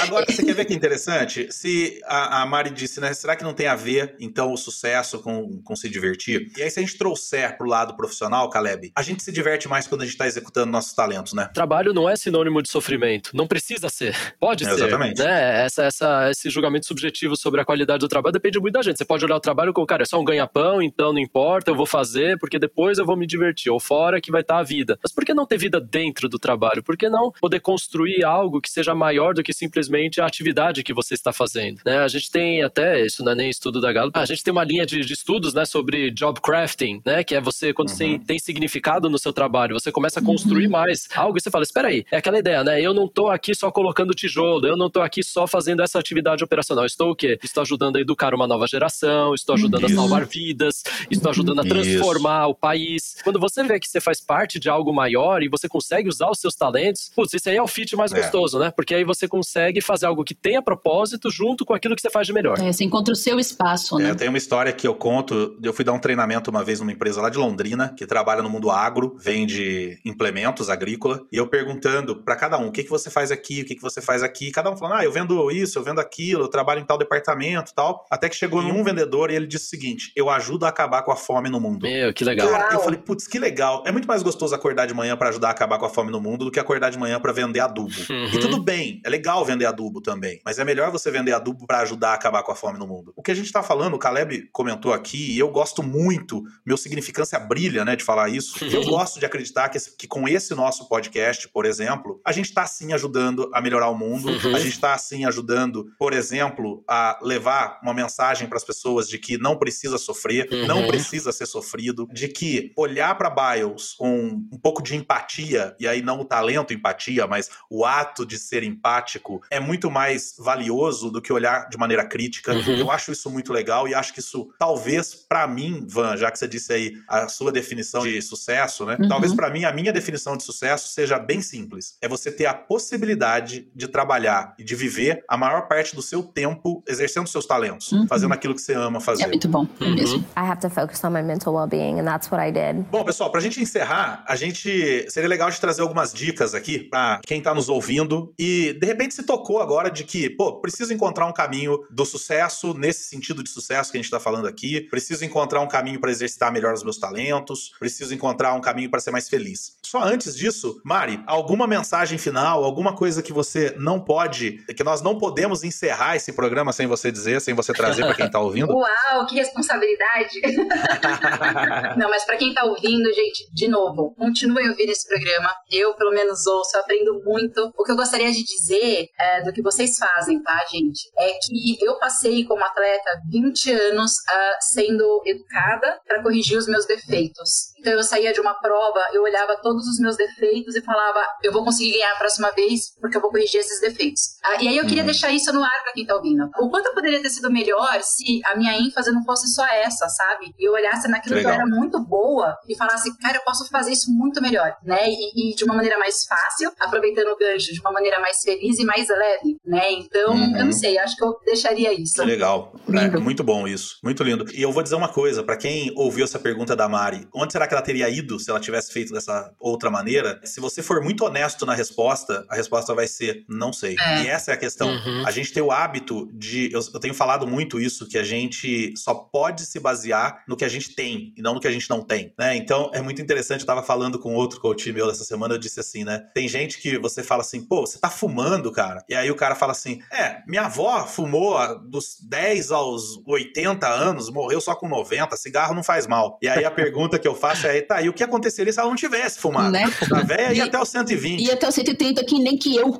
[0.00, 1.48] Agora, você quer ver que interessante?
[1.50, 3.12] Se a, a Mari disse, né?
[3.12, 6.52] Será que não tem a ver, então, o sucesso com, com se divertir?
[6.56, 9.86] E aí, se a gente trouxer pro lado profissional, Caleb, a gente se diverte mais
[9.86, 11.48] quando a gente tá executando nossos talentos, né?
[11.52, 13.30] Trabalho não é sinônimo de sofrimento.
[13.34, 14.16] Não precisa ser.
[14.38, 14.72] Pode ser.
[14.72, 15.20] Exatamente.
[15.20, 15.64] Né?
[15.64, 18.98] Essa, essa, esse julgamento subjetivo sobre a qualidade do trabalho depende muito da gente.
[18.98, 21.74] Você pode olhar o trabalho como, cara, é só um ganha-pão, então não importa, eu
[21.74, 23.70] vou fazer, porque depois eu vou me divertir.
[23.72, 24.98] Ou fora que vai estar a vida.
[25.02, 26.82] Mas por que não ter vida dentro do trabalho?
[26.82, 30.92] Por que não poder construir algo que seja maior do que simplesmente a atividade que
[30.92, 31.80] você está fazendo?
[31.84, 31.98] Né?
[31.98, 34.64] A gente tem até, isso não é nem estudo da Gallup, a gente tem uma
[34.64, 37.22] linha de, de estudos né, sobre job crafting, né?
[37.24, 37.94] Que é você, quando Uhum.
[37.96, 41.62] você tem significado no seu trabalho, você começa a construir mais algo e você fala,
[41.64, 42.80] espera aí, é aquela ideia, né?
[42.80, 46.42] Eu não tô aqui só colocando tijolo, eu não tô aqui só fazendo essa atividade
[46.42, 46.84] operacional.
[46.84, 47.38] Estou o quê?
[47.42, 49.92] Estou ajudando a educar uma nova geração, estou ajudando Isso.
[49.94, 51.68] a salvar vidas, estou ajudando a Isso.
[51.70, 53.16] transformar o país.
[53.22, 56.38] Quando você vê que você faz parte de algo maior e você consegue usar os
[56.40, 58.16] seus talentos, putz, isso aí é o fit mais É.
[58.20, 58.70] gostoso, né?
[58.74, 62.26] Porque aí você consegue fazer algo que tenha propósito junto com aquilo que você faz
[62.26, 62.58] de melhor.
[62.60, 64.10] É, você encontra o seu espaço, É, né?
[64.10, 65.56] eu tenho uma história que eu conto.
[65.62, 68.50] Eu fui dar um treinamento uma vez numa empresa lá de Londrina, que trabalha no
[68.50, 73.10] mundo agro, vende implementos agrícola, e eu perguntando pra cada um: o que, que você
[73.10, 74.50] faz aqui, o que, que você faz aqui?
[74.50, 77.72] Cada um falando: ah, eu vendo isso, eu vendo aquilo, eu trabalho em tal departamento
[77.74, 78.04] tal.
[78.10, 81.02] Até que chegou em um vendedor e ele disse o seguinte: eu ajudo a acabar
[81.02, 81.82] com a fome no mundo.
[81.82, 82.48] Meu, que legal.
[82.48, 83.82] Cara, eu falei, putz, que legal.
[83.86, 86.20] É muito mais gostoso acordar de manhã pra ajudar a acabar com a fome no
[86.20, 87.92] mundo do que acordar de manhã pra vender adubo.
[88.08, 88.26] Uhum.
[88.32, 91.80] E tudo bem, é legal vender adubo também, mas é melhor você vender adubo pra
[91.80, 93.12] ajudar a acabar com a fome no mundo.
[93.16, 96.76] O que a gente tá falando, o Caleb comentou aqui, e eu gosto muito, meu
[96.76, 98.64] significância brilha, né, de falar isso.
[98.64, 102.52] Eu gosto de acreditar que, esse- que com esse nosso podcast, por exemplo, a gente
[102.54, 104.54] tá sim ajudando a melhorar o mundo, Uhum.
[104.54, 109.36] a gente tá sim ajudando, por exemplo, a levar uma mensagem pras pessoas de que
[109.38, 110.88] não precisa sofrer, não Uhum.
[110.88, 116.02] precisa ser sofrido, de que olhar pra Biles com um pouco de empatia, e aí
[116.02, 121.20] não o talento empatia, mas o ato de ser empático é muito mais valioso do
[121.20, 122.52] que olhar de maneira crítica.
[122.52, 122.76] Uhum.
[122.76, 126.38] Eu acho isso muito legal e acho que isso, talvez pra mim, Van, já que
[126.38, 128.96] você disse aí a sua definição de sucesso, né?
[129.00, 129.08] Uhum.
[129.08, 131.96] Talvez pra mim a minha definição de sucesso seja bem simples.
[132.00, 136.22] É você ter a possibilidade de trabalhar e de viver a maior parte do seu
[136.22, 138.06] tempo exercendo seus talentos, Uhum.
[138.06, 139.24] fazendo aquilo que você ama fazer.
[139.24, 139.94] É muito bom, é Uhum.
[139.94, 140.18] mesmo.
[140.36, 142.84] I have to focus on my mental well being, and that's what I did.
[142.90, 144.70] Bom, pessoal, pra gente encerrar, a gente
[145.08, 149.14] seria legal de trazer algumas dicas aqui pra quem tá nos ouvindo e de repente
[149.14, 153.50] se tocou agora de que, pô, preciso encontrar um caminho do sucesso nesse sentido de
[153.50, 156.82] sucesso que a gente tá falando aqui, preciso encontrar um caminho pra exercitar melhor os
[156.82, 159.76] meus talentos, preciso encontrar um caminho pra ser mais feliz.
[159.84, 165.02] Só antes disso, Mari, alguma mensagem final, alguma coisa que você não pode, que nós
[165.02, 168.72] não podemos encerrar esse programa sem você dizer, sem você trazer pra quem tá ouvindo?
[168.74, 170.40] Uau, que responsabilidade!
[171.96, 175.50] Não, mas pra quem tá ouvindo, gente, de novo, continuem ouvindo esse programa.
[175.70, 177.72] Eu, pelo menos, ouço, aprendo muito.
[177.76, 181.10] O que eu gostaria de dizer é, do que vocês fazem, tá, gente?
[181.16, 186.86] É que eu passei como atleta 20 anos ah, sendo educada pra corrigir os meus
[186.86, 187.73] defeitos.
[187.84, 191.52] Então eu saía de uma prova, eu olhava todos os meus defeitos e falava, eu
[191.52, 194.22] vou conseguir ganhar a próxima vez porque eu vou corrigir esses defeitos.
[194.42, 195.10] Ah, e aí eu queria Uhum.
[195.10, 196.48] deixar isso no ar pra quem tá ouvindo.
[196.58, 200.08] O quanto eu poderia ter sido melhor se a minha ênfase não fosse só essa,
[200.08, 200.54] sabe?
[200.58, 203.68] E eu olhasse naquilo Que que eu era muito boa e falasse, cara, eu posso
[203.68, 205.06] fazer isso muito melhor, né?
[205.06, 208.78] E, e de uma maneira mais fácil, aproveitando o gancho, de uma maneira mais feliz
[208.78, 209.92] e mais leve, né?
[209.92, 210.56] Então, Uhum.
[210.58, 212.14] eu não sei, acho que eu deixaria isso.
[212.14, 212.72] Que legal.
[212.88, 213.18] Lindo.
[213.18, 213.96] É, muito bom isso.
[214.02, 214.46] Muito lindo.
[214.54, 217.66] E eu vou dizer uma coisa, pra quem ouviu essa pergunta da Mari, onde será
[217.66, 220.40] que ela teria ido se ela tivesse feito dessa outra maneira?
[220.44, 223.96] Se você for muito honesto na resposta, a resposta vai ser não sei.
[223.98, 224.22] É.
[224.22, 224.88] E essa é a questão.
[224.88, 225.26] Uhum.
[225.26, 226.72] A gente tem o hábito de.
[226.72, 230.64] Eu, eu tenho falado muito isso, que a gente só pode se basear no que
[230.64, 232.32] a gente tem e não no que a gente não tem.
[232.38, 232.56] Né?
[232.56, 233.60] Então é muito interessante.
[233.60, 236.24] Eu tava falando com outro coach meu dessa semana, eu disse assim, né?
[236.34, 239.04] Tem gente que você fala assim, pô, você tá fumando, cara.
[239.08, 241.54] E aí o cara fala assim: é, minha avó fumou
[241.88, 246.38] dos 10 aos 80 anos, morreu só com 90, cigarro não faz mal.
[246.42, 248.88] E aí a pergunta que eu faço é: tá, e o que aconteceria se ela
[248.88, 249.70] não tivesse fumado?
[249.70, 249.84] Né?
[250.12, 251.40] A véia ia E- até os 120.
[251.44, 252.92] E até o 130 que nem que eu.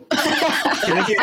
[0.84, 1.14] Que nem que-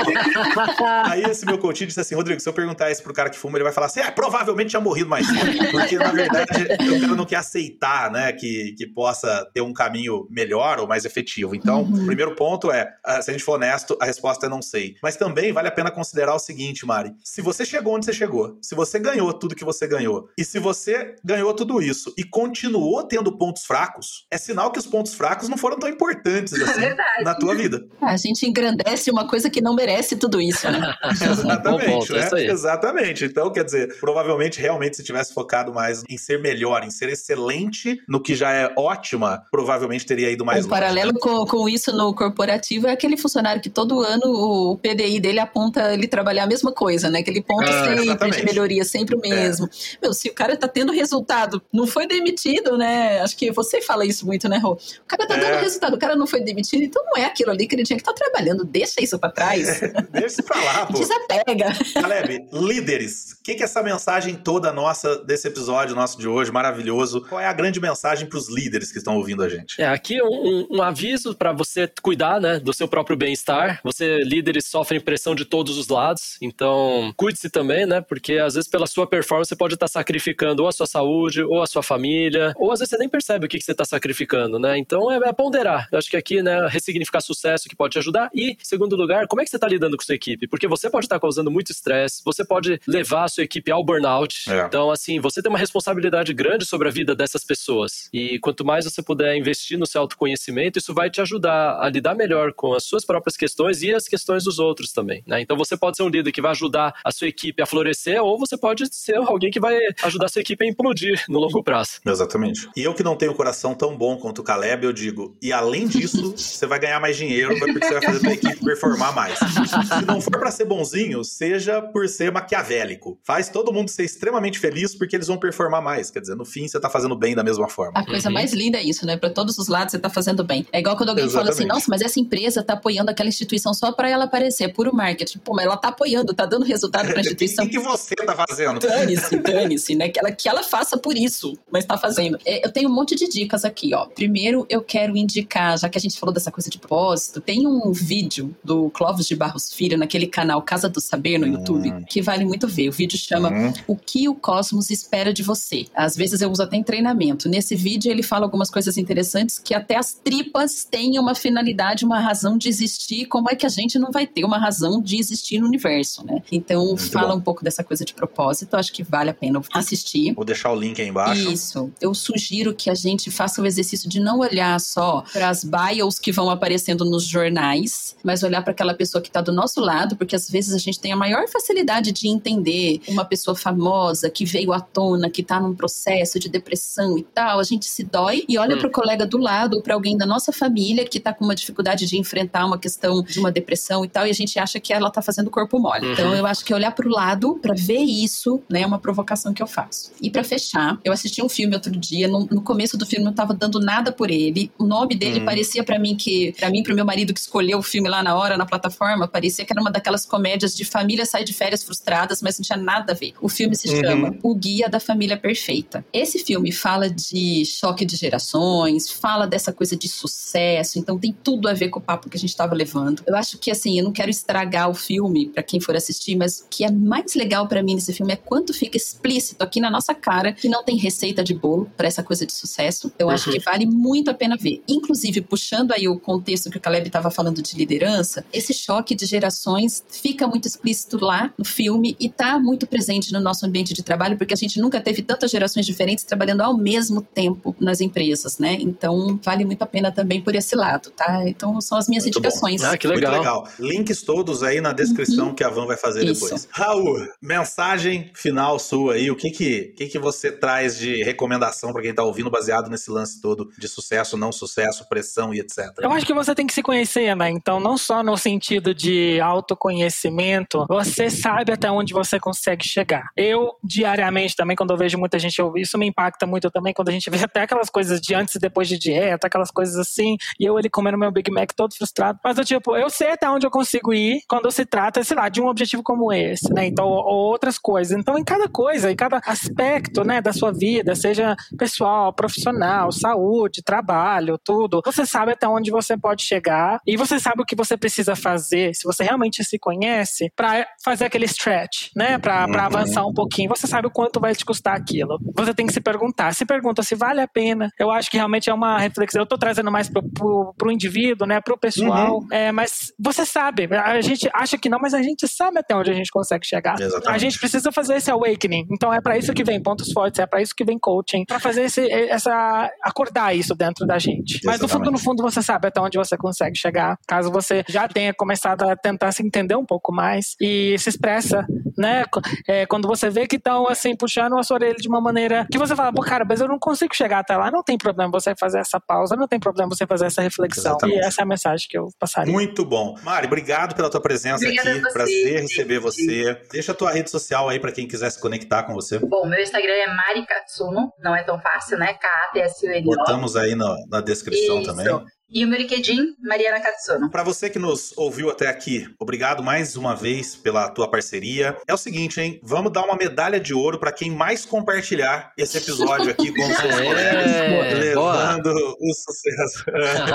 [1.06, 3.58] Aí esse meu coach disse assim, Rodrigo, se eu perguntar isso pro cara que fuma,
[3.58, 5.72] ele vai falar assim, é, provavelmente tinha morrido mais cedo.
[5.72, 10.28] Porque, na verdade, o cara não quer aceitar, né, que, que possa ter um caminho
[10.30, 11.54] melhor ou mais efetivo.
[11.56, 14.62] Então, o primeiro ponto é, ah, se a gente for honesto, a resposta é não
[14.62, 14.96] sei.
[15.04, 18.58] Mas também vale a pena considerar o seguinte, Mari, se você chegou onde você chegou,
[18.62, 23.04] se você ganhou tudo que você ganhou, e se você ganhou tudo isso e continuou
[23.04, 26.64] tendo tendo pontos fracos, é sinal que os pontos fracos não foram tão importantes É
[26.64, 27.24] assim verdade.
[27.24, 27.86] na tua vida.
[28.02, 30.94] A gente engrandece uma coisa que não merece tudo isso, né?
[31.22, 32.26] Exatamente, ponto, é né?
[32.26, 32.48] isso aí.
[32.48, 33.26] Exatamente.
[33.26, 38.02] Então, quer dizer, provavelmente, realmente, se tivesse focado mais em ser melhor, em ser excelente
[38.08, 40.82] no que já é ótima, provavelmente teria ido mais um longe.
[40.82, 41.20] paralelo né?
[41.22, 45.94] com, com isso no corporativo é aquele funcionário que todo ano o PDI dele aponta
[45.94, 47.20] ele trabalhar a mesma coisa, né?
[47.20, 48.38] Aquele ponto Ah, sempre exatamente.
[48.40, 49.70] de melhoria, sempre o mesmo.
[50.02, 53.11] Meu, se o cara tá tendo resultado, não foi demitido, né?
[53.20, 54.74] Acho que você fala isso muito, né, Rô?
[54.74, 55.40] O cara tá É.
[55.40, 57.98] dando resultado, o cara não foi demitido, então não é aquilo ali que ele tinha
[57.98, 58.64] que estar trabalhando.
[58.64, 59.82] Deixa isso pra trás.
[60.12, 60.94] Deixa pra lá, pô.
[61.00, 61.68] Desapega.
[62.02, 66.52] Caleb, líderes, o que, que é essa mensagem toda nossa desse episódio nosso de hoje,
[66.52, 67.22] maravilhoso?
[67.28, 69.82] Qual é a grande mensagem pros líderes que estão ouvindo a gente?
[69.82, 70.28] É, aqui um,
[70.72, 73.80] um- um aviso para você cuidar né, do seu próprio bem-estar.
[73.84, 78.02] Você, líderes, sofrem pressão de todos os lados, então cuide-se também, né?
[78.02, 81.62] Porque às vezes pela sua performance você pode estar sacrificando ou a sua saúde, ou
[81.62, 84.60] a sua família, ou às vezes você nem percebe o que, que você está sacrificando,
[84.60, 84.78] né?
[84.78, 85.88] Então é, é ponderar.
[85.92, 88.30] Eu acho que aqui, né, ressignificar sucesso que pode te ajudar.
[88.34, 90.48] E, segundo lugar, como é que você está lidando com sua equipe?
[90.48, 94.50] Porque você pode estar causando muito estresse, você pode levar a sua equipe ao burnout.
[94.50, 94.66] É.
[94.66, 98.10] Então, assim, você tem uma responsabilidade grande sobre a vida dessas pessoas.
[98.14, 102.16] E quanto mais você puder investir no seu autoconhecimento, isso vai te ajudar a lidar
[102.16, 105.24] melhor com as suas próprias questões e as questões dos outros também.
[105.26, 105.42] né?
[105.42, 108.38] Então, você pode ser um líder que vai ajudar a sua equipe a florescer, ou
[108.38, 112.00] você pode ser alguém que vai ajudar a sua equipe a implodir no longo prazo.
[112.06, 112.70] Exatamente.
[112.76, 115.52] E eu que não tenho um coração tão bom quanto o Caleb, eu digo, e
[115.52, 119.38] além disso, você vai ganhar mais dinheiro, porque você vai fazer a equipe performar mais.
[119.40, 123.20] Se não for pra ser bonzinho, seja por ser maquiavélico.
[123.24, 126.10] Faz todo mundo ser extremamente feliz porque eles vão performar mais.
[126.12, 128.00] Quer dizer, no fim você tá fazendo bem da mesma forma.
[128.00, 128.34] A coisa Uhum.
[128.34, 129.18] mais linda é isso, né?
[129.18, 130.66] Pra todos os lados você tá fazendo bem.
[130.72, 131.74] É igual quando alguém fala assim, Exatamente.
[131.74, 135.40] nossa, mas essa empresa tá apoiando aquela instituição só pra ela aparecer, é puro marketing.
[135.40, 137.68] Pô, mas ela tá apoiando, tá dando resultado pra O que, instituição.
[137.68, 138.80] que você tá fazendo?
[138.80, 140.10] Dane-se, dane-se, né?
[140.10, 142.38] Que ela, que ela faça por isso, mas tá fazendo.
[142.46, 144.06] É, eu tenho um monte de dicas aqui, ó.
[144.06, 147.92] Primeiro, eu quero indicar, já que a gente falou dessa coisa de propósito, tem um
[147.92, 152.46] vídeo do Clóvis de Barros Filho naquele canal Casa do Saber no YouTube, que vale
[152.46, 152.90] muito ver.
[152.90, 153.74] O vídeo chama Hum.
[153.88, 155.86] O que o cosmos espera de você.
[155.96, 157.50] Às vezes eu uso até em treinamento.
[157.50, 162.20] Nesse vídeo ele fala algumas coisas interessantes que até as tripas têm uma finalidade, uma
[162.20, 163.26] razão de existir.
[163.26, 166.42] Como é que a gente não vai ter uma razão de existir no universo, né?
[166.52, 167.38] Então fala bom.
[167.38, 168.76] um pouco dessa coisa de propósito.
[168.76, 170.34] Acho que vale a pena assistir.
[170.34, 171.52] Vou deixar o link aí embaixo.
[171.52, 171.92] Isso.
[172.00, 176.20] Eu sugiro que a gente faça o exercício de não olhar só para as bios
[176.20, 180.16] que vão aparecendo nos jornais, mas olhar para aquela pessoa que está do nosso lado,
[180.16, 184.46] porque às vezes a gente tem a maior facilidade de entender uma pessoa famosa que
[184.46, 187.60] veio à tona, que está num processo de depressão e tal.
[187.60, 188.80] A gente se dói e olha Hum.
[188.80, 191.56] para o colega do lado ou para alguém da nossa família que está com uma
[191.56, 194.94] dificuldade de enfrentar uma questão de uma depressão e tal, e a gente acha que
[194.94, 196.06] ela está fazendo corpo mole.
[196.06, 196.14] Uhum.
[196.14, 199.54] Então eu acho que olhar para o lado para ver isso, né, é uma provocação
[199.54, 200.12] que eu faço.
[200.22, 203.34] E para fechar, eu assisti um filme outro dia, no, no começo do filme não
[203.34, 204.72] tava dando nada por ele.
[204.78, 205.46] O nome dele Hum.
[205.46, 208.36] parecia para mim que, para mim, pro meu marido que escolheu o filme lá na
[208.36, 212.42] hora na plataforma, parecia que era uma daquelas comédias de família sai de férias frustradas,
[212.42, 213.34] mas não tinha nada a ver.
[213.42, 214.00] O filme se Uhum.
[214.00, 216.06] chama O Guia da Família Perfeita.
[216.14, 221.68] Esse filme fala de choque de gerações, fala dessa coisa de sucesso, então tem tudo
[221.68, 223.24] a ver com o papo que a gente tava levando.
[223.26, 226.60] Eu acho que assim, eu não quero estragar o filme para quem for assistir, mas
[226.60, 229.90] o que é mais legal para mim nesse filme é quanto fica explícito aqui na
[229.90, 233.12] nossa cara que não tem receita de bolo para essa coisa de sucesso.
[233.18, 233.58] Eu acho Uhum.
[233.58, 234.82] que vale muito a pena ver.
[234.88, 239.26] Inclusive, puxando aí o contexto que o Caleb estava falando de liderança, esse choque de
[239.26, 244.04] gerações fica muito explícito lá no filme e tá muito presente no nosso ambiente de
[244.04, 248.58] trabalho, porque a gente nunca teve tantas gerações diferentes trabalhando ao mesmo tempo nas empresas,
[248.58, 248.78] né?
[248.80, 251.48] Então, vale muito a pena também por esse lado, tá?
[251.48, 252.48] Então, são as minhas Muito bom.
[252.48, 252.84] indicações.
[252.84, 253.32] Ah, que legal.
[253.34, 253.68] Muito legal.
[253.80, 256.44] Links todos aí na descrição que a Van vai fazer Isso.
[256.46, 256.68] depois.
[256.72, 259.30] Raul, mensagem final sua aí.
[259.30, 263.12] O que que, que, que você traz de recomendação para quem tá ouvindo baseado nesse
[263.12, 265.92] lance todo de sucesso, não sucesso, pressão e etc?
[266.00, 267.50] Eu acho que você tem que se conhecer, né?
[267.50, 273.30] Então, não só no sentido de autoconhecimento, você sabe até onde você consegue chegar.
[273.36, 277.10] Eu, diariamente, também, quando eu vejo muita gente ouvir, isso me impacta muito também, quando
[277.10, 280.38] a gente vê até aquelas coisas de antes e depois de dieta, aquelas coisas assim,
[280.60, 282.40] e eu ele comendo meu Big Mac todo frustrado.
[282.44, 285.50] Mas eu, tipo, eu sei até onde eu consigo ir quando se trata, sei lá,
[285.50, 286.86] de um objetivo como esse, né?
[286.86, 288.18] Então, ou outras coisas.
[288.18, 293.82] Então, em cada coisa, em cada aspecto, né, da sua vida, seja pessoal, profissional, saúde,
[293.84, 297.96] trabalho, tudo, você sabe até onde você pode chegar e você sabe o que você
[297.98, 302.80] precisa fazer, se você realmente se conhece, para fazer aquele stretch, né, para Uhum.
[302.80, 303.70] avançar um pouquinho.
[303.70, 305.38] Você sabe o quanto vai te custar aquilo.
[305.56, 306.54] Você tem que se perguntar.
[306.54, 307.90] Se pergunta se vale a pena.
[308.00, 309.42] Eu acho que realmente é uma reflexão.
[309.42, 312.40] Eu tô trazendo mais pro, pro, pro indivíduo, né, pro pessoal.
[312.52, 313.88] É, mas você sabe.
[313.96, 317.00] A gente acha que não, mas a gente sabe até onde a gente consegue chegar.
[317.00, 317.36] Exatamente.
[317.36, 318.88] A gente precisa fazer esse awakening.
[318.92, 321.60] Então é para isso que vem pontos fortes, é para isso que vem coaching, para
[321.60, 324.60] fazer esse, essa acordar isso dentro da gente.
[324.66, 327.18] Mas no fundo, no fundo, você sabe até onde você consegue chegar.
[327.28, 331.66] Caso você já tenha começado a tentar se entender um pouco mais e se expressa,
[331.98, 332.26] né?
[332.68, 335.78] É, quando você vê que estão assim puxando a sua orelha de uma maneira que
[335.78, 337.72] você fala, pô, cara, mas eu não consigo chegar até lá.
[337.72, 340.92] Não tem problema você fazer essa pausa, não tem problema você fazer essa reflexão.
[340.92, 341.18] Exatamente.
[341.18, 342.52] E essa é a mensagem que eu passaria.
[342.52, 343.16] Muito bom.
[343.24, 345.14] Mari, obrigado pela tua presença Obrigada aqui.
[345.14, 346.58] Prazer receber você.
[346.72, 349.20] Deixa a tua rede social aí para quem quiser se conectar com você.
[349.20, 351.14] Bom, meu Instagram é Mari Katsuno.
[351.20, 352.14] Não é tão fácil, né?
[352.16, 353.16] K-A-T-S-U-N-O.
[353.16, 354.90] Botamos aí na, na descrição Isso.
[354.90, 355.06] também.
[355.54, 357.30] E o meu LinkedIn, Mariana Katsuno.
[357.30, 361.78] Para você que nos ouviu até aqui, obrigado mais uma vez pela tua parceria.
[361.86, 362.58] É o seguinte, hein?
[362.64, 366.78] Vamos dar uma medalha de ouro para quem mais compartilhar esse episódio aqui com os
[366.78, 369.84] seus é, colegas, levando o sucesso.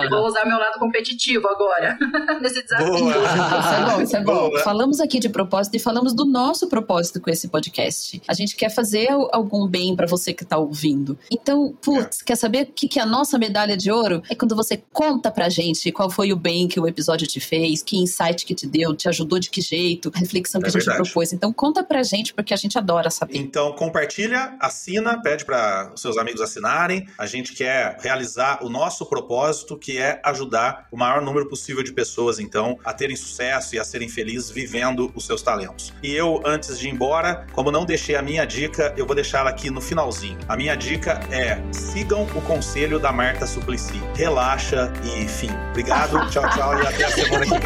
[0.05, 1.97] Eu vou usar meu lado competitivo agora,
[2.43, 2.87] nesse desafio.
[2.87, 3.13] Boa.
[3.17, 4.51] Isso é bom, isso é bom.
[4.51, 4.61] Boa.
[4.61, 8.21] Falamos aqui de propósito e falamos do nosso propósito com esse podcast.
[8.29, 11.19] A gente quer fazer algum bem para você que está ouvindo.
[11.31, 12.25] Então, putz, é.
[12.27, 14.23] quer saber o que é a nossa medalha de ouro?
[14.29, 14.77] É quando você
[15.07, 18.57] Conta pra gente qual foi o bem que o episódio te fez, que insight que
[18.57, 21.05] te deu, te ajudou de que jeito, a reflexão que é a gente verdade.
[21.05, 21.33] propôs.
[21.33, 23.39] Então conta pra gente, porque a gente adora saber.
[23.39, 27.07] Então compartilha, assina, pede para os seus amigos assinarem.
[27.17, 31.93] A gente quer realizar o nosso propósito, que é ajudar o maior número possível de
[31.93, 35.95] pessoas, então, a terem sucesso e a serem felizes vivendo os seus talentos.
[36.03, 39.47] E eu, antes de ir embora, como não deixei a minha dica, eu vou deixar
[39.47, 40.39] aqui no finalzinho.
[40.49, 44.03] A minha dica é: sigam o conselho da Marta Suplicy.
[44.17, 47.61] Relaxa, e, enfim, obrigado, tchau, tchau e até a semana que vem.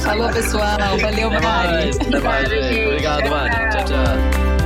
[0.00, 0.98] Falou, pessoal.
[0.98, 1.90] Valeu, Mari.
[2.86, 3.70] Obrigado, Mari.
[3.70, 4.59] Tchau, tchau.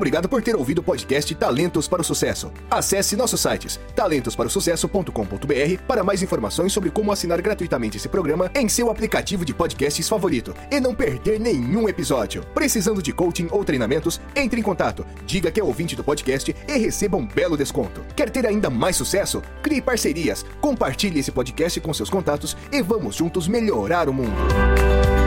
[0.00, 2.50] Obrigado por ter ouvido o podcast Talentos para o Sucesso.
[2.70, 8.90] Acesse nossos sites talentosparosucesso.com.br para mais informações sobre como assinar gratuitamente esse programa em seu
[8.90, 12.42] aplicativo de podcasts favorito e não perder nenhum episódio.
[12.54, 16.78] Precisando de coaching ou treinamentos, entre em contato, diga que é ouvinte do podcast e
[16.78, 18.00] receba um belo desconto.
[18.16, 19.42] Quer ter ainda mais sucesso?
[19.62, 25.19] Crie parcerias, compartilhe esse podcast com seus contatos e vamos juntos melhorar o mundo.